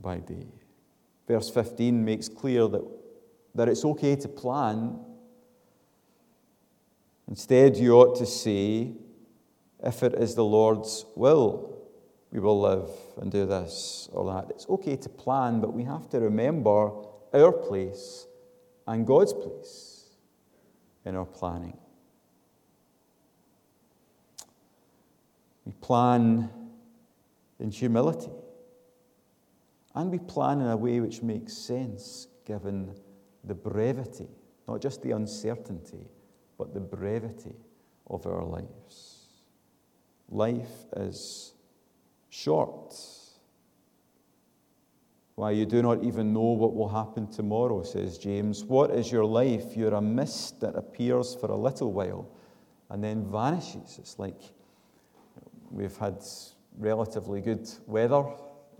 by 0.00 0.18
day. 0.18 0.46
Verse 1.26 1.50
15 1.50 2.04
makes 2.04 2.28
clear 2.28 2.66
that 2.68 2.84
that 3.54 3.68
it's 3.68 3.84
okay 3.84 4.16
to 4.16 4.28
plan. 4.28 4.98
Instead, 7.28 7.76
you 7.76 7.92
ought 7.94 8.16
to 8.18 8.26
say, 8.26 8.92
if 9.82 10.02
it 10.02 10.14
is 10.14 10.34
the 10.34 10.44
Lord's 10.44 11.06
will, 11.14 11.76
we 12.30 12.38
will 12.38 12.60
live 12.60 12.90
and 13.16 13.30
do 13.30 13.46
this 13.46 14.08
or 14.12 14.24
that. 14.32 14.50
It's 14.50 14.68
okay 14.68 14.96
to 14.96 15.08
plan, 15.08 15.60
but 15.60 15.72
we 15.72 15.84
have 15.84 16.08
to 16.10 16.20
remember 16.20 16.92
our 17.32 17.52
place 17.52 18.26
and 18.86 19.06
God's 19.06 19.32
place 19.32 20.04
in 21.04 21.16
our 21.16 21.24
planning. 21.24 21.76
We 25.64 25.72
plan 25.80 26.50
in 27.58 27.70
humility, 27.70 28.30
and 29.94 30.10
we 30.10 30.18
plan 30.18 30.60
in 30.60 30.68
a 30.68 30.76
way 30.76 31.00
which 31.00 31.22
makes 31.22 31.52
sense 31.52 32.26
given 32.46 32.94
the 33.44 33.54
brevity, 33.54 34.28
not 34.66 34.80
just 34.80 35.02
the 35.02 35.12
uncertainty, 35.12 36.06
but 36.58 36.74
the 36.74 36.80
brevity 36.80 37.54
of 38.08 38.26
our 38.26 38.44
lives. 38.44 39.19
Life 40.30 40.86
is 40.96 41.52
short. 42.28 42.94
Why, 45.34 45.52
you 45.52 45.66
do 45.66 45.82
not 45.82 46.04
even 46.04 46.32
know 46.32 46.52
what 46.52 46.74
will 46.74 46.88
happen 46.88 47.26
tomorrow, 47.30 47.82
says 47.82 48.18
James. 48.18 48.62
What 48.64 48.90
is 48.90 49.10
your 49.10 49.24
life? 49.24 49.76
You're 49.76 49.94
a 49.94 50.00
mist 50.00 50.60
that 50.60 50.76
appears 50.76 51.34
for 51.34 51.50
a 51.50 51.56
little 51.56 51.92
while 51.92 52.28
and 52.90 53.02
then 53.02 53.24
vanishes. 53.24 53.96
It's 53.98 54.18
like 54.18 54.40
we've 55.70 55.96
had 55.96 56.22
relatively 56.78 57.40
good 57.40 57.68
weather 57.86 58.24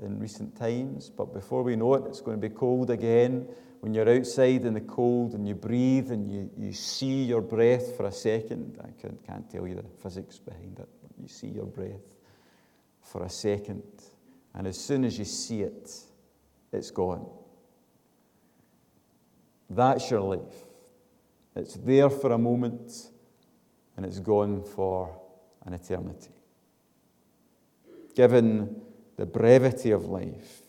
in 0.02 0.18
recent 0.18 0.56
times, 0.56 1.10
but 1.10 1.32
before 1.32 1.62
we 1.62 1.76
know 1.76 1.94
it, 1.94 2.04
it's 2.06 2.20
going 2.20 2.40
to 2.40 2.48
be 2.48 2.54
cold 2.54 2.90
again 2.90 3.46
when 3.80 3.94
you're 3.94 4.08
outside 4.08 4.64
in 4.64 4.74
the 4.74 4.80
cold 4.80 5.32
and 5.34 5.48
you 5.48 5.54
breathe 5.54 6.10
and 6.10 6.30
you, 6.30 6.50
you 6.58 6.72
see 6.72 7.24
your 7.24 7.40
breath 7.40 7.96
for 7.96 8.06
a 8.06 8.12
second, 8.12 8.78
I 8.82 8.90
can't, 9.00 9.26
can't 9.26 9.50
tell 9.50 9.66
you 9.66 9.74
the 9.74 9.84
physics 10.02 10.38
behind 10.38 10.78
it, 10.78 10.88
you 11.20 11.28
see 11.28 11.48
your 11.48 11.66
breath 11.66 12.16
for 13.02 13.24
a 13.24 13.30
second, 13.30 13.82
and 14.54 14.66
as 14.66 14.78
soon 14.78 15.04
as 15.04 15.18
you 15.18 15.24
see 15.24 15.62
it, 15.62 15.90
it's 16.72 16.90
gone. 16.90 17.26
That's 19.68 20.10
your 20.10 20.20
life. 20.20 20.66
It's 21.54 21.74
there 21.74 22.10
for 22.10 22.32
a 22.32 22.38
moment 22.38 23.10
and 23.96 24.06
it's 24.06 24.18
gone 24.18 24.62
for 24.62 25.20
an 25.66 25.74
eternity. 25.74 26.32
Given 28.14 28.80
the 29.16 29.26
brevity 29.26 29.90
of 29.90 30.06
life, 30.06 30.62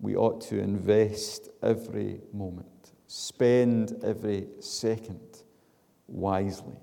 we 0.00 0.14
ought 0.14 0.40
to 0.42 0.58
invest 0.58 1.48
every 1.62 2.20
moment, 2.32 2.92
spend 3.06 3.96
every 4.04 4.46
second 4.60 5.42
wisely. 6.06 6.76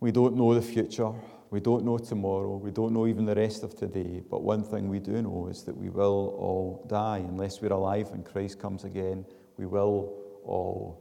We 0.00 0.12
don't 0.12 0.36
know 0.36 0.54
the 0.54 0.62
future. 0.62 1.12
We 1.50 1.60
don't 1.60 1.84
know 1.84 1.98
tomorrow. 1.98 2.56
We 2.56 2.70
don't 2.70 2.92
know 2.92 3.06
even 3.06 3.24
the 3.24 3.34
rest 3.34 3.62
of 3.62 3.76
today. 3.76 4.22
But 4.28 4.42
one 4.42 4.62
thing 4.62 4.88
we 4.88 4.98
do 4.98 5.22
know 5.22 5.48
is 5.50 5.62
that 5.62 5.76
we 5.76 5.88
will 5.88 6.34
all 6.38 6.84
die. 6.88 7.18
Unless 7.18 7.60
we're 7.60 7.72
alive 7.72 8.10
and 8.12 8.24
Christ 8.24 8.58
comes 8.58 8.84
again, 8.84 9.24
we 9.56 9.66
will 9.66 10.12
all 10.44 11.00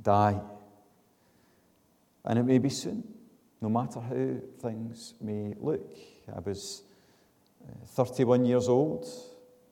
die. 0.00 0.40
And 2.24 2.38
it 2.38 2.44
may 2.44 2.58
be 2.58 2.68
soon, 2.68 3.04
no 3.60 3.68
matter 3.68 4.00
how 4.00 4.36
things 4.60 5.14
may 5.20 5.54
look. 5.60 5.92
I 6.34 6.40
was 6.40 6.82
31 7.88 8.44
years 8.44 8.68
old, 8.68 9.06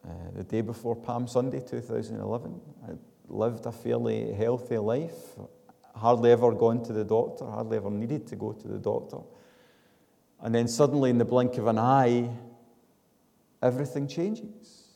uh, 0.05 0.13
the 0.35 0.45
day 0.45 0.61
before 0.61 0.97
Palm 0.97 1.27
Sunday 1.27 1.61
2011. 1.61 2.61
I 2.89 2.93
lived 3.29 3.67
a 3.67 3.73
fairly 3.73 4.33
healthy 4.33 4.79
life, 4.79 5.37
hardly 6.01 6.33
ever 6.33 6.53
gone 6.53 6.83
to 6.85 6.93
the 6.93 7.05
doctor, 7.05 7.45
hardly 7.45 7.77
ever 7.77 7.91
needed 7.91 8.27
to 8.29 8.37
go 8.37 8.53
to 8.53 8.69
the 8.69 8.79
doctor. 8.79 9.19
And 10.41 10.55
then 10.55 10.67
suddenly, 10.67 11.11
in 11.11 11.19
the 11.19 11.25
blink 11.27 11.59
of 11.59 11.67
an 11.67 11.79
eye, 11.79 12.31
everything 13.63 14.09
changes. 14.09 14.89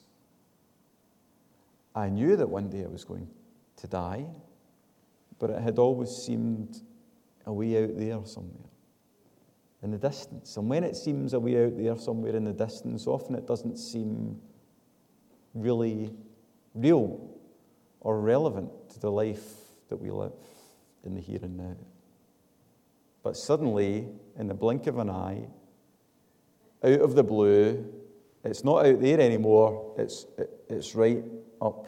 I 1.94 2.08
knew 2.08 2.36
that 2.36 2.48
one 2.48 2.70
day 2.70 2.84
I 2.84 2.88
was 2.88 3.04
going 3.04 3.28
to 3.76 3.86
die, 3.86 4.24
but 5.38 5.50
it 5.50 5.60
had 5.60 5.78
always 5.78 6.10
seemed 6.10 6.80
a 7.44 7.52
way 7.52 7.84
out 7.84 7.96
there 7.96 8.24
somewhere 8.24 8.70
in 9.82 9.90
the 9.90 9.98
distance. 9.98 10.56
And 10.56 10.70
when 10.70 10.82
it 10.82 10.96
seems 10.96 11.34
a 11.34 11.38
way 11.38 11.66
out 11.66 11.76
there 11.76 11.98
somewhere 11.98 12.34
in 12.34 12.44
the 12.44 12.54
distance, 12.54 13.06
often 13.06 13.34
it 13.34 13.46
doesn't 13.46 13.76
seem 13.76 14.40
really 15.52 16.10
real 16.74 17.30
or 18.00 18.18
relevant 18.20 18.70
to 18.90 19.00
the 19.00 19.10
life 19.10 19.44
that 19.90 19.96
we 19.96 20.10
live 20.10 20.32
in 21.04 21.14
the 21.14 21.20
here 21.20 21.40
and 21.42 21.56
now. 21.56 21.76
But 23.22 23.36
suddenly, 23.36 24.08
in 24.38 24.48
the 24.48 24.54
blink 24.54 24.86
of 24.86 24.98
an 24.98 25.10
eye, 25.10 25.46
out 26.82 27.00
of 27.00 27.14
the 27.14 27.22
blue, 27.22 27.90
it's 28.44 28.62
not 28.64 28.84
out 28.84 29.00
there 29.00 29.20
anymore, 29.20 29.94
it's, 29.96 30.26
it's 30.68 30.94
right 30.94 31.24
up 31.60 31.86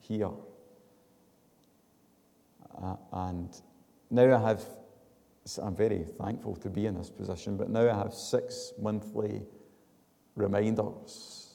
here. 0.00 0.30
Uh, 2.82 2.96
and 3.12 3.50
now 4.10 4.34
I 4.34 4.48
have, 4.48 4.64
I'm 5.62 5.76
very 5.76 6.04
thankful 6.18 6.56
to 6.56 6.70
be 6.70 6.86
in 6.86 6.94
this 6.94 7.10
position, 7.10 7.56
but 7.56 7.68
now 7.68 7.90
I 7.90 7.98
have 7.98 8.14
six 8.14 8.72
monthly 8.80 9.42
reminders 10.36 11.48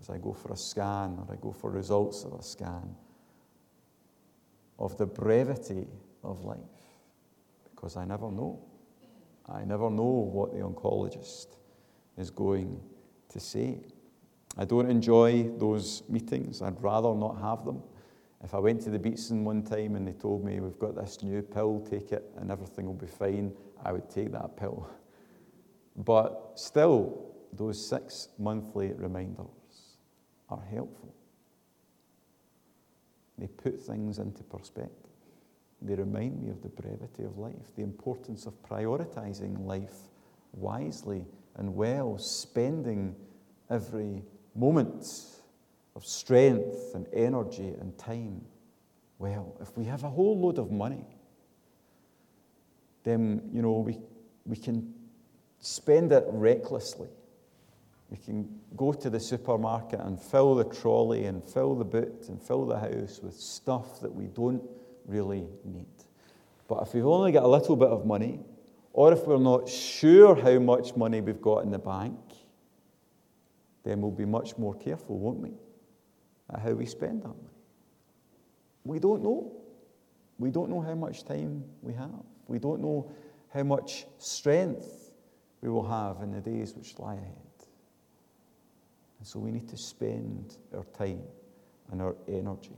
as 0.00 0.10
I 0.10 0.18
go 0.18 0.32
for 0.32 0.52
a 0.52 0.56
scan 0.56 1.18
or 1.18 1.26
I 1.30 1.36
go 1.36 1.52
for 1.52 1.70
results 1.70 2.24
of 2.24 2.32
a 2.32 2.42
scan 2.42 2.96
of 4.78 4.96
the 4.96 5.06
brevity 5.06 5.86
of 6.22 6.44
life 6.44 6.58
because 7.70 7.96
I 7.96 8.04
never 8.04 8.30
know. 8.30 8.62
I 9.48 9.64
never 9.64 9.90
know 9.90 10.30
what 10.32 10.52
the 10.52 10.58
oncologist 10.58 11.56
is 12.16 12.30
going 12.30 12.80
to 13.30 13.40
say. 13.40 13.80
I 14.56 14.64
don't 14.64 14.90
enjoy 14.90 15.50
those 15.56 16.02
meetings. 16.08 16.62
I'd 16.62 16.80
rather 16.82 17.14
not 17.14 17.40
have 17.40 17.64
them. 17.64 17.82
If 18.42 18.54
I 18.54 18.58
went 18.58 18.80
to 18.82 18.90
the 18.90 18.98
Beatson 18.98 19.44
one 19.44 19.62
time 19.62 19.96
and 19.96 20.06
they 20.06 20.12
told 20.12 20.44
me, 20.44 20.60
we've 20.60 20.78
got 20.78 20.94
this 20.94 21.22
new 21.22 21.42
pill, 21.42 21.86
take 21.90 22.12
it 22.12 22.24
and 22.38 22.50
everything 22.50 22.86
will 22.86 22.94
be 22.94 23.06
fine, 23.06 23.52
I 23.84 23.92
would 23.92 24.08
take 24.10 24.32
that 24.32 24.56
pill. 24.56 24.88
But 25.96 26.52
still, 26.54 27.32
those 27.52 27.84
six 27.84 28.28
monthly 28.38 28.92
reminders 28.92 29.46
are 30.48 30.62
helpful. 30.70 31.14
They 33.38 33.46
put 33.46 33.80
things 33.80 34.18
into 34.18 34.42
perspective. 34.42 35.09
They 35.82 35.94
remind 35.94 36.42
me 36.42 36.50
of 36.50 36.62
the 36.62 36.68
brevity 36.68 37.24
of 37.24 37.38
life, 37.38 37.74
the 37.76 37.82
importance 37.82 38.46
of 38.46 38.62
prioritizing 38.62 39.64
life 39.64 39.94
wisely 40.52 41.24
and 41.56 41.74
well, 41.74 42.18
spending 42.18 43.16
every 43.70 44.22
moment 44.54 45.06
of 45.96 46.04
strength 46.04 46.94
and 46.94 47.06
energy 47.12 47.74
and 47.80 47.96
time. 47.98 48.42
Well, 49.18 49.56
if 49.60 49.76
we 49.76 49.84
have 49.84 50.04
a 50.04 50.10
whole 50.10 50.38
load 50.38 50.58
of 50.58 50.70
money, 50.70 51.04
then, 53.02 53.50
you 53.52 53.62
know, 53.62 53.78
we, 53.78 53.98
we 54.44 54.56
can 54.56 54.92
spend 55.60 56.12
it 56.12 56.24
recklessly. 56.28 57.08
We 58.10 58.16
can 58.16 58.60
go 58.76 58.92
to 58.92 59.08
the 59.08 59.20
supermarket 59.20 60.00
and 60.00 60.20
fill 60.20 60.54
the 60.54 60.64
trolley 60.64 61.26
and 61.26 61.42
fill 61.44 61.74
the 61.74 61.84
boot 61.84 62.26
and 62.28 62.42
fill 62.42 62.66
the 62.66 62.78
house 62.78 63.20
with 63.22 63.34
stuff 63.34 64.00
that 64.00 64.12
we 64.12 64.26
don't 64.26 64.62
really 65.06 65.46
need. 65.64 65.86
But 66.68 66.82
if 66.82 66.94
we've 66.94 67.06
only 67.06 67.32
got 67.32 67.42
a 67.42 67.48
little 67.48 67.76
bit 67.76 67.88
of 67.88 68.06
money, 68.06 68.40
or 68.92 69.12
if 69.12 69.26
we're 69.26 69.38
not 69.38 69.68
sure 69.68 70.34
how 70.34 70.58
much 70.58 70.96
money 70.96 71.20
we've 71.20 71.40
got 71.40 71.64
in 71.64 71.70
the 71.70 71.78
bank, 71.78 72.18
then 73.82 74.00
we'll 74.00 74.10
be 74.10 74.24
much 74.24 74.56
more 74.58 74.74
careful, 74.74 75.18
won't 75.18 75.38
we, 75.38 75.52
at 76.52 76.60
how 76.60 76.72
we 76.72 76.86
spend 76.86 77.22
that 77.22 77.28
money. 77.28 77.54
We 78.84 78.98
don't 78.98 79.22
know. 79.22 79.52
We 80.38 80.50
don't 80.50 80.70
know 80.70 80.80
how 80.80 80.94
much 80.94 81.24
time 81.24 81.64
we 81.82 81.92
have. 81.94 82.24
We 82.46 82.58
don't 82.58 82.80
know 82.80 83.10
how 83.52 83.62
much 83.62 84.06
strength 84.18 85.10
we 85.60 85.68
will 85.68 85.86
have 85.86 86.22
in 86.22 86.32
the 86.32 86.40
days 86.40 86.74
which 86.74 86.98
lie 86.98 87.14
ahead. 87.14 87.36
And 89.18 89.26
so 89.26 89.38
we 89.38 89.50
need 89.50 89.68
to 89.68 89.76
spend 89.76 90.56
our 90.74 90.84
time 90.96 91.22
and 91.90 92.00
our 92.00 92.16
energy 92.28 92.76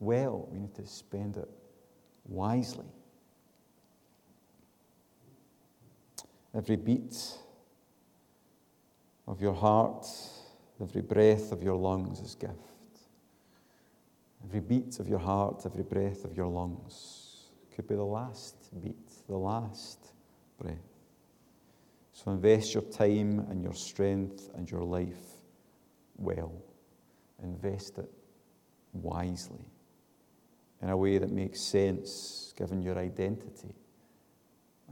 well. 0.00 0.48
We 0.50 0.58
need 0.58 0.74
to 0.74 0.86
spend 0.86 1.36
it 1.36 1.48
wisely. 2.26 2.86
Every 6.54 6.76
beat 6.76 7.16
of 9.28 9.40
your 9.40 9.54
heart, 9.54 10.06
every 10.82 11.02
breath 11.02 11.52
of 11.52 11.62
your 11.62 11.76
lungs 11.76 12.20
is 12.20 12.34
gift. 12.34 12.54
Every 14.44 14.60
beat 14.60 14.98
of 14.98 15.08
your 15.08 15.18
heart, 15.20 15.62
every 15.64 15.84
breath 15.84 16.24
of 16.24 16.36
your 16.36 16.48
lungs 16.48 17.50
could 17.76 17.86
be 17.86 17.94
the 17.94 18.02
last 18.02 18.56
beat, 18.82 19.26
the 19.28 19.36
last 19.36 20.12
breath. 20.58 20.74
So 22.12 22.32
invest 22.32 22.74
your 22.74 22.82
time 22.82 23.46
and 23.50 23.62
your 23.62 23.74
strength 23.74 24.50
and 24.54 24.68
your 24.68 24.82
life 24.82 25.36
well. 26.16 26.52
Invest 27.42 27.98
it 27.98 28.10
wisely 28.92 29.64
in 30.82 30.88
a 30.88 30.96
way 30.96 31.18
that 31.18 31.30
makes 31.30 31.60
sense 31.60 32.54
given 32.56 32.82
your 32.82 32.98
identity 32.98 33.74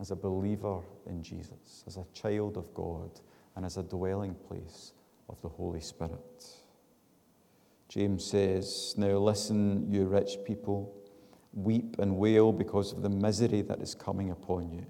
as 0.00 0.10
a 0.10 0.16
believer 0.16 0.80
in 1.06 1.22
Jesus, 1.22 1.84
as 1.86 1.96
a 1.96 2.06
child 2.12 2.56
of 2.56 2.72
God 2.74 3.10
and 3.56 3.64
as 3.64 3.76
a 3.76 3.82
dwelling 3.82 4.34
place 4.34 4.92
of 5.28 5.40
the 5.42 5.48
Holy 5.48 5.80
Spirit. 5.80 6.46
James 7.88 8.24
says, 8.24 8.94
Now 8.96 9.18
listen, 9.18 9.90
you 9.90 10.04
rich 10.04 10.38
people, 10.46 10.94
weep 11.52 11.96
and 11.98 12.16
wail 12.16 12.52
because 12.52 12.92
of 12.92 13.02
the 13.02 13.08
misery 13.08 13.62
that 13.62 13.80
is 13.80 13.94
coming 13.94 14.30
upon 14.30 14.70
you. 14.70 14.86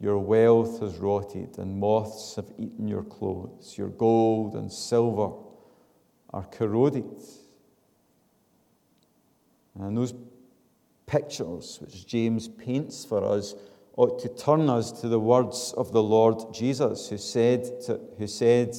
Your 0.00 0.18
wealth 0.18 0.80
has 0.80 0.98
rotted, 0.98 1.58
and 1.58 1.78
moths 1.78 2.34
have 2.34 2.50
eaten 2.58 2.88
your 2.88 3.04
clothes. 3.04 3.78
Your 3.78 3.88
gold 3.88 4.54
and 4.54 4.72
silver 4.72 5.30
are 6.30 6.44
corroded. 6.46 7.22
And 9.78 9.96
those 9.96 10.14
pictures 11.06 11.78
which 11.80 12.06
James 12.06 12.48
paints 12.48 13.04
for 13.04 13.24
us 13.24 13.54
ought 13.96 14.20
to 14.20 14.28
turn 14.28 14.70
us 14.70 14.92
to 15.00 15.08
the 15.08 15.20
words 15.20 15.74
of 15.76 15.92
the 15.92 16.02
Lord 16.02 16.52
Jesus, 16.54 17.08
who 17.08 17.18
said, 17.18 17.64
to, 17.82 18.00
who 18.18 18.26
said 18.26 18.74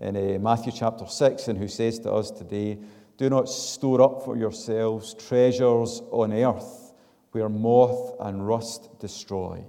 in 0.00 0.16
uh, 0.16 0.38
Matthew 0.38 0.72
chapter 0.72 1.06
6, 1.06 1.48
and 1.48 1.58
who 1.58 1.68
says 1.68 1.98
to 2.00 2.12
us 2.12 2.30
today, 2.30 2.78
Do 3.16 3.30
not 3.30 3.48
store 3.48 4.02
up 4.02 4.24
for 4.24 4.36
yourselves 4.36 5.14
treasures 5.14 6.02
on 6.10 6.32
earth 6.32 6.92
where 7.32 7.48
moth 7.48 8.14
and 8.20 8.46
rust 8.46 8.98
destroy, 9.00 9.64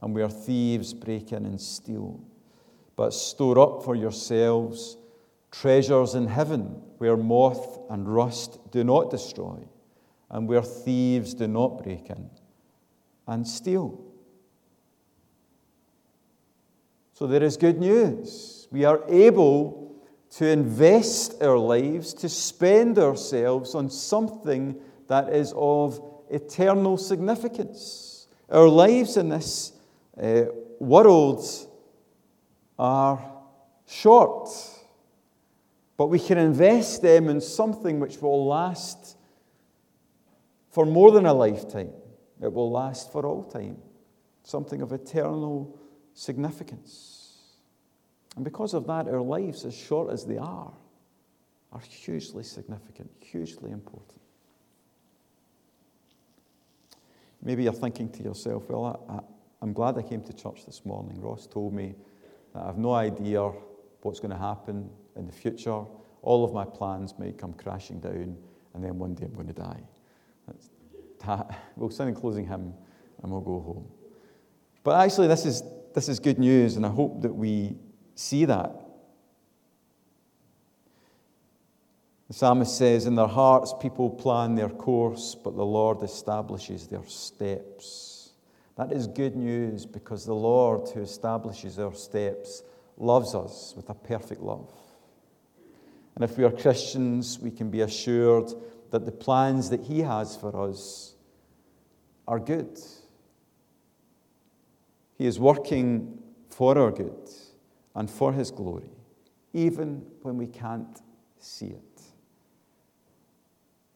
and 0.00 0.14
where 0.14 0.28
thieves 0.28 0.94
break 0.94 1.32
in 1.32 1.44
and 1.44 1.60
steal. 1.60 2.20
But 2.96 3.12
store 3.12 3.58
up 3.58 3.84
for 3.84 3.96
yourselves 3.96 4.96
treasures 5.50 6.14
in 6.14 6.26
heaven 6.26 6.82
where 6.98 7.16
moth 7.16 7.80
and 7.90 8.12
rust 8.12 8.58
do 8.70 8.84
not 8.84 9.10
destroy, 9.10 9.58
and 10.34 10.48
where 10.48 10.62
thieves 10.62 11.32
do 11.32 11.46
not 11.46 11.80
break 11.84 12.10
in 12.10 12.28
and 13.28 13.46
steal. 13.46 14.00
So 17.12 17.28
there 17.28 17.42
is 17.44 17.56
good 17.56 17.78
news. 17.78 18.66
We 18.72 18.84
are 18.84 19.00
able 19.08 19.94
to 20.30 20.48
invest 20.48 21.40
our 21.40 21.56
lives, 21.56 22.12
to 22.14 22.28
spend 22.28 22.98
ourselves 22.98 23.76
on 23.76 23.88
something 23.88 24.74
that 25.06 25.32
is 25.32 25.54
of 25.56 26.04
eternal 26.28 26.96
significance. 26.96 28.26
Our 28.50 28.68
lives 28.68 29.16
in 29.16 29.28
this 29.28 29.72
uh, 30.20 30.46
world 30.80 31.46
are 32.76 33.24
short, 33.86 34.50
but 35.96 36.06
we 36.06 36.18
can 36.18 36.38
invest 36.38 37.02
them 37.02 37.28
in 37.28 37.40
something 37.40 38.00
which 38.00 38.20
will 38.20 38.46
last 38.46 39.16
for 40.74 40.84
more 40.84 41.12
than 41.12 41.24
a 41.24 41.32
lifetime. 41.32 41.92
It 42.42 42.52
will 42.52 42.68
last 42.68 43.12
for 43.12 43.24
all 43.24 43.44
time, 43.44 43.76
something 44.42 44.82
of 44.82 44.92
eternal 44.92 45.78
significance. 46.14 47.52
And 48.34 48.44
because 48.44 48.74
of 48.74 48.84
that, 48.88 49.06
our 49.06 49.22
lives, 49.22 49.64
as 49.64 49.72
short 49.72 50.12
as 50.12 50.26
they 50.26 50.36
are, 50.36 50.72
are 51.72 51.80
hugely 51.80 52.42
significant, 52.42 53.08
hugely 53.20 53.70
important. 53.70 54.20
Maybe 57.40 57.62
you're 57.62 57.72
thinking 57.72 58.08
to 58.10 58.24
yourself, 58.24 58.68
well, 58.68 59.00
I, 59.08 59.64
am 59.64 59.72
glad 59.72 59.96
I 59.96 60.02
came 60.02 60.22
to 60.22 60.32
church 60.32 60.66
this 60.66 60.84
morning. 60.84 61.20
Ross 61.20 61.46
told 61.46 61.72
me 61.72 61.94
that 62.52 62.64
I 62.64 62.66
have 62.66 62.78
no 62.78 62.94
idea 62.94 63.52
what's 64.02 64.18
going 64.18 64.32
to 64.32 64.36
happen 64.36 64.90
in 65.14 65.26
the 65.26 65.32
future. 65.32 65.84
All 66.22 66.44
of 66.44 66.52
my 66.52 66.64
plans 66.64 67.14
may 67.16 67.30
come 67.30 67.52
crashing 67.52 68.00
down, 68.00 68.36
and 68.74 68.82
then 68.82 68.98
one 68.98 69.14
day 69.14 69.26
I'm 69.26 69.34
going 69.34 69.46
to 69.46 69.52
die. 69.52 69.80
That's 70.46 70.68
We'll 71.76 71.90
sing 71.90 72.08
a 72.08 72.12
closing 72.12 72.46
hymn 72.46 72.74
and 73.22 73.32
we'll 73.32 73.40
go 73.40 73.60
home. 73.60 73.88
But 74.82 75.00
actually, 75.00 75.28
this 75.28 75.46
is, 75.46 75.62
this 75.94 76.08
is 76.08 76.20
good 76.20 76.38
news, 76.38 76.76
and 76.76 76.84
I 76.84 76.90
hope 76.90 77.22
that 77.22 77.34
we 77.34 77.76
see 78.14 78.44
that. 78.44 78.80
The 82.28 82.34
psalmist 82.34 82.76
says, 82.76 83.06
In 83.06 83.14
their 83.14 83.26
hearts, 83.26 83.74
people 83.80 84.10
plan 84.10 84.54
their 84.54 84.68
course, 84.68 85.34
but 85.34 85.56
the 85.56 85.64
Lord 85.64 86.02
establishes 86.02 86.86
their 86.86 87.04
steps. 87.06 88.32
That 88.76 88.92
is 88.92 89.06
good 89.06 89.36
news 89.36 89.86
because 89.86 90.26
the 90.26 90.34
Lord, 90.34 90.88
who 90.90 91.00
establishes 91.00 91.78
our 91.78 91.94
steps, 91.94 92.62
loves 92.98 93.34
us 93.34 93.72
with 93.76 93.88
a 93.88 93.94
perfect 93.94 94.42
love. 94.42 94.72
And 96.14 96.24
if 96.24 96.36
we 96.36 96.44
are 96.44 96.50
Christians, 96.50 97.38
we 97.38 97.50
can 97.50 97.70
be 97.70 97.80
assured 97.80 98.52
that 98.90 99.04
the 99.06 99.12
plans 99.12 99.70
that 99.70 99.82
He 99.82 100.00
has 100.00 100.36
for 100.36 100.68
us 100.68 101.14
are 102.26 102.38
good. 102.38 102.78
He 105.16 105.26
is 105.26 105.38
working 105.38 106.18
for 106.50 106.78
our 106.78 106.90
good 106.90 107.28
and 107.94 108.10
for 108.10 108.32
His 108.32 108.50
glory, 108.50 108.90
even 109.52 110.04
when 110.22 110.36
we 110.36 110.46
can't 110.46 111.00
see 111.38 111.66
it, 111.66 112.02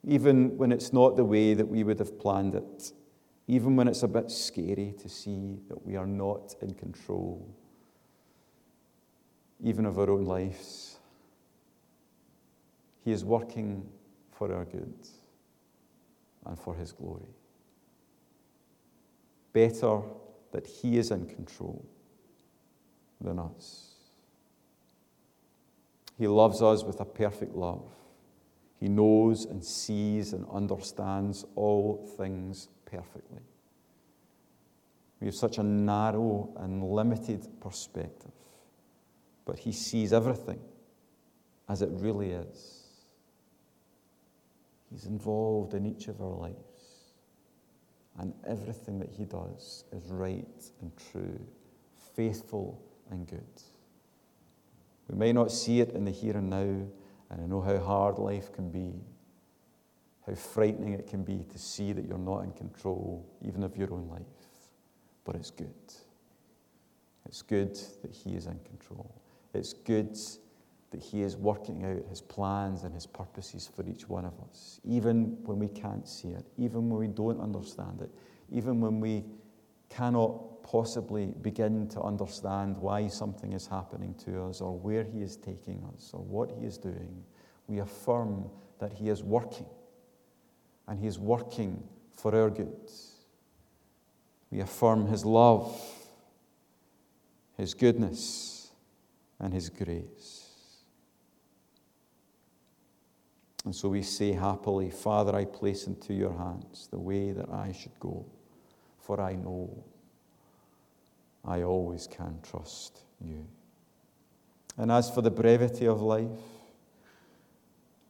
even 0.06 0.56
when 0.56 0.72
it's 0.72 0.92
not 0.92 1.16
the 1.16 1.24
way 1.24 1.54
that 1.54 1.66
we 1.66 1.82
would 1.82 1.98
have 1.98 2.18
planned 2.18 2.54
it, 2.54 2.92
even 3.46 3.76
when 3.76 3.88
it's 3.88 4.02
a 4.02 4.08
bit 4.08 4.30
scary 4.30 4.94
to 5.00 5.08
see 5.08 5.58
that 5.68 5.84
we 5.86 5.96
are 5.96 6.06
not 6.06 6.54
in 6.60 6.74
control, 6.74 7.48
even 9.62 9.86
of 9.86 9.98
our 9.98 10.10
own 10.10 10.24
lives. 10.24 10.98
He 13.04 13.10
is 13.10 13.24
working 13.24 13.88
for 14.38 14.54
our 14.54 14.64
good 14.64 14.94
and 16.46 16.56
for 16.56 16.76
His 16.76 16.92
glory. 16.92 17.34
Better 19.52 20.00
that 20.52 20.64
He 20.64 20.96
is 20.96 21.10
in 21.10 21.26
control 21.26 21.84
than 23.20 23.40
us. 23.40 23.94
He 26.16 26.28
loves 26.28 26.62
us 26.62 26.84
with 26.84 27.00
a 27.00 27.04
perfect 27.04 27.56
love. 27.56 27.82
He 28.78 28.88
knows 28.88 29.44
and 29.44 29.64
sees 29.64 30.32
and 30.32 30.46
understands 30.52 31.44
all 31.56 32.08
things 32.16 32.68
perfectly. 32.86 33.42
We 35.20 35.26
have 35.26 35.34
such 35.34 35.58
a 35.58 35.64
narrow 35.64 36.50
and 36.58 36.84
limited 36.84 37.48
perspective, 37.60 38.30
but 39.44 39.58
He 39.58 39.72
sees 39.72 40.12
everything 40.12 40.60
as 41.68 41.82
it 41.82 41.88
really 41.90 42.30
is. 42.30 42.77
He's 44.90 45.06
involved 45.06 45.74
in 45.74 45.86
each 45.86 46.08
of 46.08 46.20
our 46.20 46.34
lives. 46.34 46.56
And 48.18 48.32
everything 48.46 48.98
that 48.98 49.10
he 49.10 49.24
does 49.24 49.84
is 49.92 50.02
right 50.10 50.70
and 50.80 50.90
true, 51.12 51.38
faithful 52.16 52.82
and 53.10 53.26
good. 53.26 53.62
We 55.08 55.16
may 55.16 55.32
not 55.32 55.52
see 55.52 55.80
it 55.80 55.90
in 55.90 56.04
the 56.04 56.10
here 56.10 56.36
and 56.36 56.50
now, 56.50 56.86
and 57.30 57.40
I 57.40 57.46
know 57.46 57.60
how 57.60 57.78
hard 57.78 58.18
life 58.18 58.52
can 58.52 58.70
be, 58.70 58.92
how 60.26 60.34
frightening 60.34 60.94
it 60.94 61.06
can 61.06 61.22
be 61.22 61.44
to 61.50 61.58
see 61.58 61.92
that 61.92 62.06
you're 62.06 62.18
not 62.18 62.40
in 62.40 62.52
control, 62.52 63.24
even 63.46 63.62
of 63.62 63.76
your 63.76 63.92
own 63.92 64.08
life. 64.08 64.22
But 65.24 65.36
it's 65.36 65.50
good. 65.50 65.72
It's 67.26 67.42
good 67.42 67.74
that 68.02 68.12
He 68.12 68.34
is 68.34 68.46
in 68.46 68.58
control. 68.60 69.14
It's 69.54 69.72
good 69.72 70.18
that 70.90 71.02
He 71.02 71.22
is 71.22 71.36
working 71.36 71.84
out 71.84 72.08
His 72.08 72.20
plans 72.20 72.84
and 72.84 72.94
His 72.94 73.06
purposes 73.06 73.68
for 73.74 73.86
each 73.86 74.08
one 74.08 74.24
of 74.24 74.34
us, 74.50 74.80
even 74.84 75.36
when 75.44 75.58
we 75.58 75.68
can't 75.68 76.08
see 76.08 76.28
it, 76.28 76.46
even 76.56 76.88
when 76.88 76.98
we 76.98 77.08
don't 77.08 77.40
understand 77.40 78.00
it, 78.00 78.10
even 78.50 78.80
when 78.80 79.00
we 79.00 79.24
cannot 79.88 80.62
possibly 80.62 81.26
begin 81.40 81.88
to 81.88 82.00
understand 82.02 82.76
why 82.76 83.08
something 83.08 83.52
is 83.52 83.66
happening 83.66 84.14
to 84.24 84.42
us 84.44 84.60
or 84.60 84.78
where 84.78 85.04
He 85.04 85.22
is 85.22 85.36
taking 85.36 85.82
us 85.94 86.10
or 86.12 86.20
what 86.22 86.50
He 86.58 86.66
is 86.66 86.76
doing. 86.76 87.24
We 87.66 87.78
affirm 87.78 88.50
that 88.78 88.92
He 88.92 89.08
is 89.08 89.22
working 89.22 89.66
and 90.86 90.98
He 90.98 91.06
is 91.06 91.18
working 91.18 91.82
for 92.12 92.34
our 92.34 92.50
good. 92.50 92.90
We 94.50 94.60
affirm 94.60 95.06
His 95.06 95.24
love, 95.24 95.80
His 97.56 97.74
goodness, 97.74 98.70
and 99.38 99.52
His 99.52 99.68
grace. 99.68 100.37
And 103.64 103.74
so 103.74 103.88
we 103.88 104.02
say 104.02 104.32
happily, 104.32 104.90
Father, 104.90 105.34
I 105.34 105.44
place 105.44 105.86
into 105.86 106.14
your 106.14 106.32
hands 106.32 106.88
the 106.90 106.98
way 106.98 107.32
that 107.32 107.50
I 107.50 107.72
should 107.72 107.98
go, 107.98 108.24
for 108.98 109.20
I 109.20 109.34
know 109.34 109.84
I 111.44 111.62
always 111.62 112.06
can 112.06 112.38
trust 112.42 113.00
you. 113.20 113.46
And 114.76 114.92
as 114.92 115.10
for 115.10 115.22
the 115.22 115.30
brevity 115.30 115.86
of 115.86 116.00
life, 116.00 116.28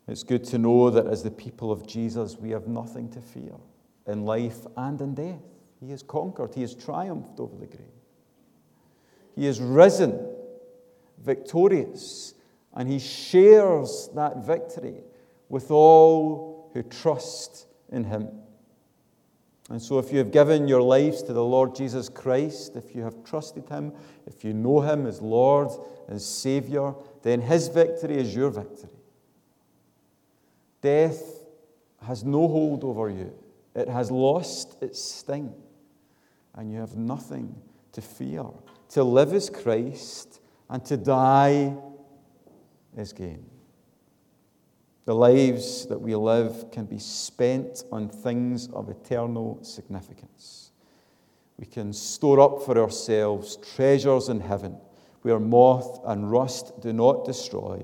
it's 0.07 0.23
good 0.23 0.45
to 0.45 0.59
know 0.59 0.91
that 0.91 1.07
as 1.07 1.23
the 1.23 1.31
people 1.31 1.71
of 1.71 1.87
Jesus, 1.87 2.37
we 2.37 2.51
have 2.51 2.67
nothing 2.67 3.11
to 3.11 3.21
fear 3.21 3.55
in 4.07 4.25
life 4.25 4.67
and 4.77 5.01
in 5.01 5.15
death. 5.15 5.43
He 5.81 5.91
has 5.91 6.03
conquered, 6.03 6.55
He 6.55 6.63
has 6.63 6.75
triumphed 6.75 7.39
over 7.39 7.57
the 7.57 7.67
grave. 7.67 7.87
He 9.37 9.47
is 9.47 9.61
risen, 9.61 10.19
victorious, 11.19 12.35
and 12.75 12.89
He 12.89 12.99
shares 12.99 14.11
that 14.15 14.45
victory 14.45 15.05
with 15.49 15.71
all 15.71 16.71
who 16.75 16.83
trust 16.83 17.67
in 17.91 18.05
him. 18.05 18.29
And 19.71 19.83
so, 19.83 19.99
if 19.99 20.11
you 20.13 20.19
have 20.19 20.31
given 20.31 20.67
your 20.67 20.81
lives 20.81 21.23
to 21.25 21.33
the 21.35 21.45
Lord 21.45 21.75
Jesus 21.75 22.09
Christ, 22.09 22.75
if 22.75 22.95
you 22.95 23.03
have 23.03 23.23
trusted 23.23 23.69
him, 23.69 23.93
if 24.27 24.43
you 24.43 24.55
know 24.55 24.81
him 24.81 25.07
as 25.07 25.21
Lord 25.21 25.69
and 26.09 26.21
Savior, 26.21 26.95
then 27.23 27.43
his 27.43 27.69
victory 27.69 28.17
is 28.17 28.35
your 28.35 28.49
victory. 28.49 28.89
Death 30.81 31.45
has 32.03 32.25
no 32.25 32.49
hold 32.49 32.83
over 32.85 33.11
you, 33.11 33.35
it 33.75 33.89
has 33.89 34.11
lost 34.11 34.83
its 34.83 35.03
sting, 35.03 35.53
and 36.55 36.73
you 36.73 36.79
have 36.79 36.97
nothing 36.97 37.55
to 37.93 38.01
fear. 38.01 38.45
To 38.91 39.05
live 39.05 39.35
is 39.35 39.51
Christ, 39.51 40.41
and 40.71 40.83
to 40.87 40.97
die 40.97 41.77
is 42.97 43.13
gain. 43.13 43.45
The 45.09 45.15
lives 45.15 45.87
that 45.87 46.03
we 46.03 46.15
live 46.15 46.71
can 46.71 46.85
be 46.85 46.99
spent 46.99 47.83
on 47.91 48.11
things 48.11 48.69
of 48.75 48.91
eternal 48.91 49.59
significance. 49.65 50.73
We 51.59 51.65
can 51.65 51.95
store 51.95 52.41
up 52.41 52.63
for 52.63 52.77
ourselves 52.79 53.57
treasures 53.75 54.29
in 54.29 54.39
heaven 54.39 54.77
where 55.23 55.41
moth 55.41 56.01
and 56.05 56.31
rust 56.31 56.79
do 56.83 56.93
not 56.93 57.25
destroy 57.25 57.83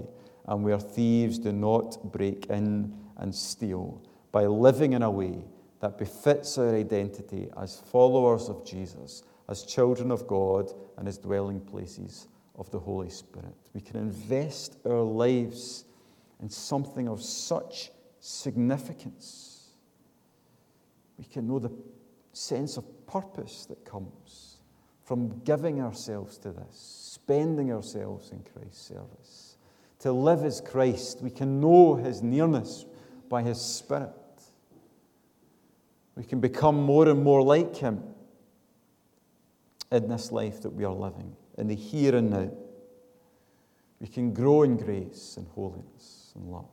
and 0.49 0.63
where 0.63 0.79
thieves 0.79 1.39
do 1.39 1.51
not 1.51 2.13
break 2.13 2.45
in 2.51 2.93
and 3.17 3.35
steal 3.35 4.03
by 4.31 4.45
living 4.45 4.93
in 4.93 5.03
a 5.03 5.11
way 5.11 5.47
that 5.81 5.97
befits 5.97 6.59
our 6.59 6.75
identity 6.75 7.49
as 7.59 7.81
followers 7.91 8.51
of 8.51 8.67
Jesus, 8.67 9.23
as 9.49 9.63
children 9.63 10.11
of 10.11 10.27
God, 10.27 10.71
and 10.99 11.09
as 11.09 11.17
dwelling 11.17 11.63
places 11.63 12.29
of 12.57 12.71
the 12.71 12.81
Holy 12.81 13.09
Spirit. 13.09 13.55
We 13.73 13.81
can 13.81 13.97
invest 13.97 14.77
our 14.85 15.01
lives 15.01 15.87
and 16.41 16.53
something 16.53 17.09
of 17.09 17.23
such 17.23 17.91
significance. 18.21 19.69
We 21.19 21.25
can 21.25 21.47
know 21.47 21.59
the 21.59 21.73
sense 22.33 22.77
of 22.77 23.07
purpose 23.07 23.67
that 23.67 23.85
comes 23.85 24.59
from 25.05 25.41
giving 25.45 25.81
ourselves 25.81 26.39
to 26.39 26.51
this, 26.51 26.77
spending 27.13 27.73
ourselves 27.73 28.31
in 28.31 28.43
Christ's 28.53 28.81
service. 28.81 29.59
To 30.01 30.13
live 30.13 30.45
as 30.45 30.61
Christ, 30.61 31.21
we 31.23 31.31
can 31.31 31.61
know 31.61 31.95
his 31.95 32.23
nearness 32.23 32.87
by 33.29 33.43
his 33.43 33.61
Spirit. 33.61 34.11
We 36.17 36.25
can 36.25 36.41
become 36.41 36.83
more 36.83 37.09
and 37.09 37.23
more 37.23 37.43
like 37.43 37.77
him 37.77 38.03
in 39.93 40.09
this 40.09 40.33
life 40.33 40.63
that 40.63 40.71
we 40.71 40.85
are 40.85 40.95
living, 40.95 41.37
in 41.59 41.69
the 41.69 41.75
here 41.75 42.17
and 42.17 42.31
now. 42.31 42.51
We 44.01 44.09
can 44.09 44.33
grow 44.33 44.63
in 44.63 44.77
grace 44.77 45.35
and 45.37 45.47
holiness 45.49 46.24
and 46.35 46.51
love. 46.51 46.69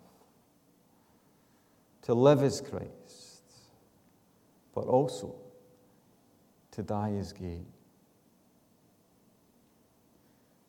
To 2.04 2.14
live 2.14 2.42
as 2.42 2.62
Christ, 2.62 3.44
but 4.74 4.86
also 4.86 5.36
to 6.72 6.82
die 6.82 7.14
as 7.20 7.34
gain. 7.34 7.66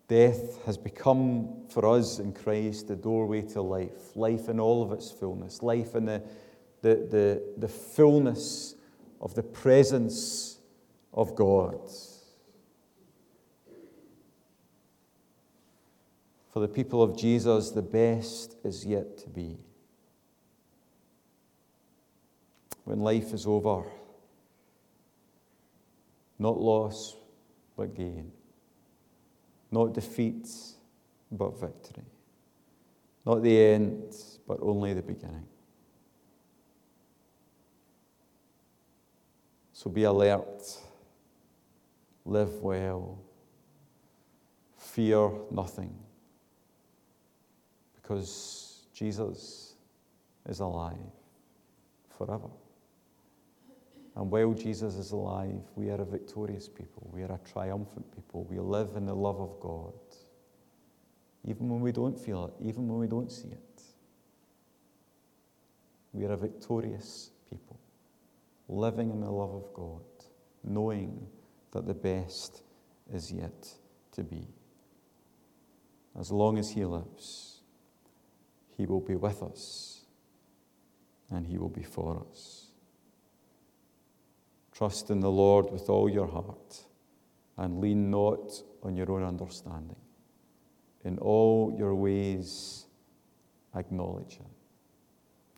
Death 0.09 0.63
has 0.67 0.77
become 0.77 1.49
for 1.71 1.97
us 1.97 2.19
in 2.19 2.33
Christ 2.33 2.89
the 2.89 2.97
doorway 2.97 3.41
to 3.43 3.63
life, 3.63 4.15
life 4.15 4.49
in 4.49 4.61
all 4.61 4.83
of 4.83 4.93
its 4.93 5.11
fullness, 5.11 5.63
life 5.63 5.95
in 5.95 6.05
the, 6.05 6.23
the, 6.83 6.95
the, 7.11 7.43
the 7.57 7.69
fullness 7.69 8.75
of 9.23 9.35
the 9.35 9.43
presence 9.43 10.59
of 11.15 11.35
God. 11.35 11.81
For 16.53 16.61
the 16.61 16.69
people 16.69 17.03
of 17.03 17.17
Jesus, 17.17 17.71
the 17.71 17.81
best 17.81 18.57
is 18.63 18.85
yet 18.85 19.17
to 19.19 19.29
be. 19.31 19.57
When 22.85 23.01
life 23.01 23.33
is 23.33 23.47
over, 23.47 23.85
not 26.39 26.61
loss, 26.61 27.17
but 27.75 27.95
gain. 27.95 28.31
Not 29.71 29.95
defeat, 29.95 30.47
but 31.31 31.59
victory. 31.59 32.05
Not 33.25 33.43
the 33.43 33.59
end, 33.59 34.15
but 34.47 34.59
only 34.61 34.93
the 34.93 35.01
beginning. 35.01 35.47
So 39.73 39.89
be 39.89 40.03
alert, 40.03 40.63
live 42.27 42.61
well, 42.61 43.19
fear 44.77 45.31
nothing 45.51 46.02
because 48.13 48.85
Jesus 48.95 49.75
is 50.47 50.61
alive 50.61 50.97
forever. 52.19 52.51
And 54.17 54.31
while 54.31 54.53
Jesus 54.53 54.97
is 54.97 55.13
alive, 55.13 55.63
we 55.77 55.89
are 55.89 56.01
a 56.01 56.05
victorious 56.05 56.69
people. 56.69 57.09
We 57.11 57.23
are 57.23 57.33
a 57.33 57.41
triumphant 57.51 58.15
people. 58.15 58.47
We 58.51 58.59
live 58.59 58.97
in 58.97 59.07
the 59.07 59.15
love 59.15 59.41
of 59.41 59.59
God. 59.61 59.95
Even 61.47 61.71
when 61.71 61.81
we 61.81 61.91
don't 61.91 62.19
feel 62.19 62.47
it, 62.47 62.67
even 62.67 62.87
when 62.87 62.99
we 62.99 63.07
don't 63.07 63.33
see 63.33 63.49
it. 63.49 63.83
We 66.13 66.27
are 66.27 66.33
a 66.33 66.37
victorious 66.37 67.31
people, 67.49 67.81
living 68.69 69.11
in 69.11 69.21
the 69.21 69.31
love 69.31 69.55
of 69.55 69.73
God, 69.73 70.03
knowing 70.63 71.27
that 71.71 71.87
the 71.87 71.95
best 71.95 72.63
is 73.11 73.33
yet 73.33 73.73
to 74.13 74.23
be. 74.23 74.47
As 76.21 76.31
long 76.31 76.59
as 76.59 76.71
He 76.71 76.85
lives, 76.85 77.52
He 78.77 78.87
will 78.87 79.01
be 79.01 79.17
with 79.17 79.43
us 79.43 80.03
and 81.31 81.47
He 81.47 81.59
will 81.59 81.69
be 81.69 81.83
for 81.83 82.25
us. 82.31 82.67
Trust 84.73 85.11
in 85.11 85.21
the 85.21 85.31
Lord 85.31 85.71
with 85.71 85.89
all 85.89 86.09
your 86.09 86.27
heart 86.27 86.81
and 87.57 87.81
lean 87.81 88.11
not 88.11 88.53
on 88.83 88.97
your 88.97 89.11
own 89.11 89.23
understanding. 89.23 89.97
In 91.05 91.19
all 91.19 91.75
your 91.77 91.95
ways, 91.95 92.87
acknowledge 93.75 94.37
Him. 94.37 94.47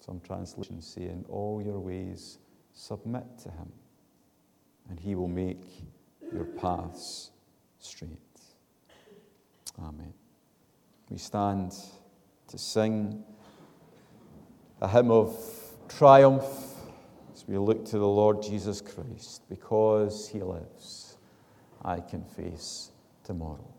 Some 0.00 0.20
translations 0.20 0.86
say, 0.86 1.02
In 1.02 1.24
all 1.28 1.62
your 1.62 1.78
ways, 1.78 2.38
submit 2.72 3.24
to 3.44 3.50
Him, 3.50 3.72
and 4.90 4.98
He 4.98 5.14
will 5.14 5.28
make 5.28 5.64
your 6.32 6.44
paths 6.44 7.30
straight. 7.78 8.10
Amen. 9.78 10.12
We 11.10 11.18
stand 11.18 11.72
to 12.54 12.58
sing 12.58 13.20
a 14.80 14.86
hymn 14.86 15.10
of 15.10 15.36
triumph 15.88 16.44
as 17.34 17.44
we 17.48 17.58
look 17.58 17.84
to 17.84 17.98
the 17.98 18.06
Lord 18.06 18.40
Jesus 18.42 18.80
Christ. 18.80 19.42
Because 19.48 20.28
He 20.28 20.40
lives, 20.40 21.16
I 21.84 21.98
can 21.98 22.24
face 22.24 22.92
tomorrow. 23.24 23.74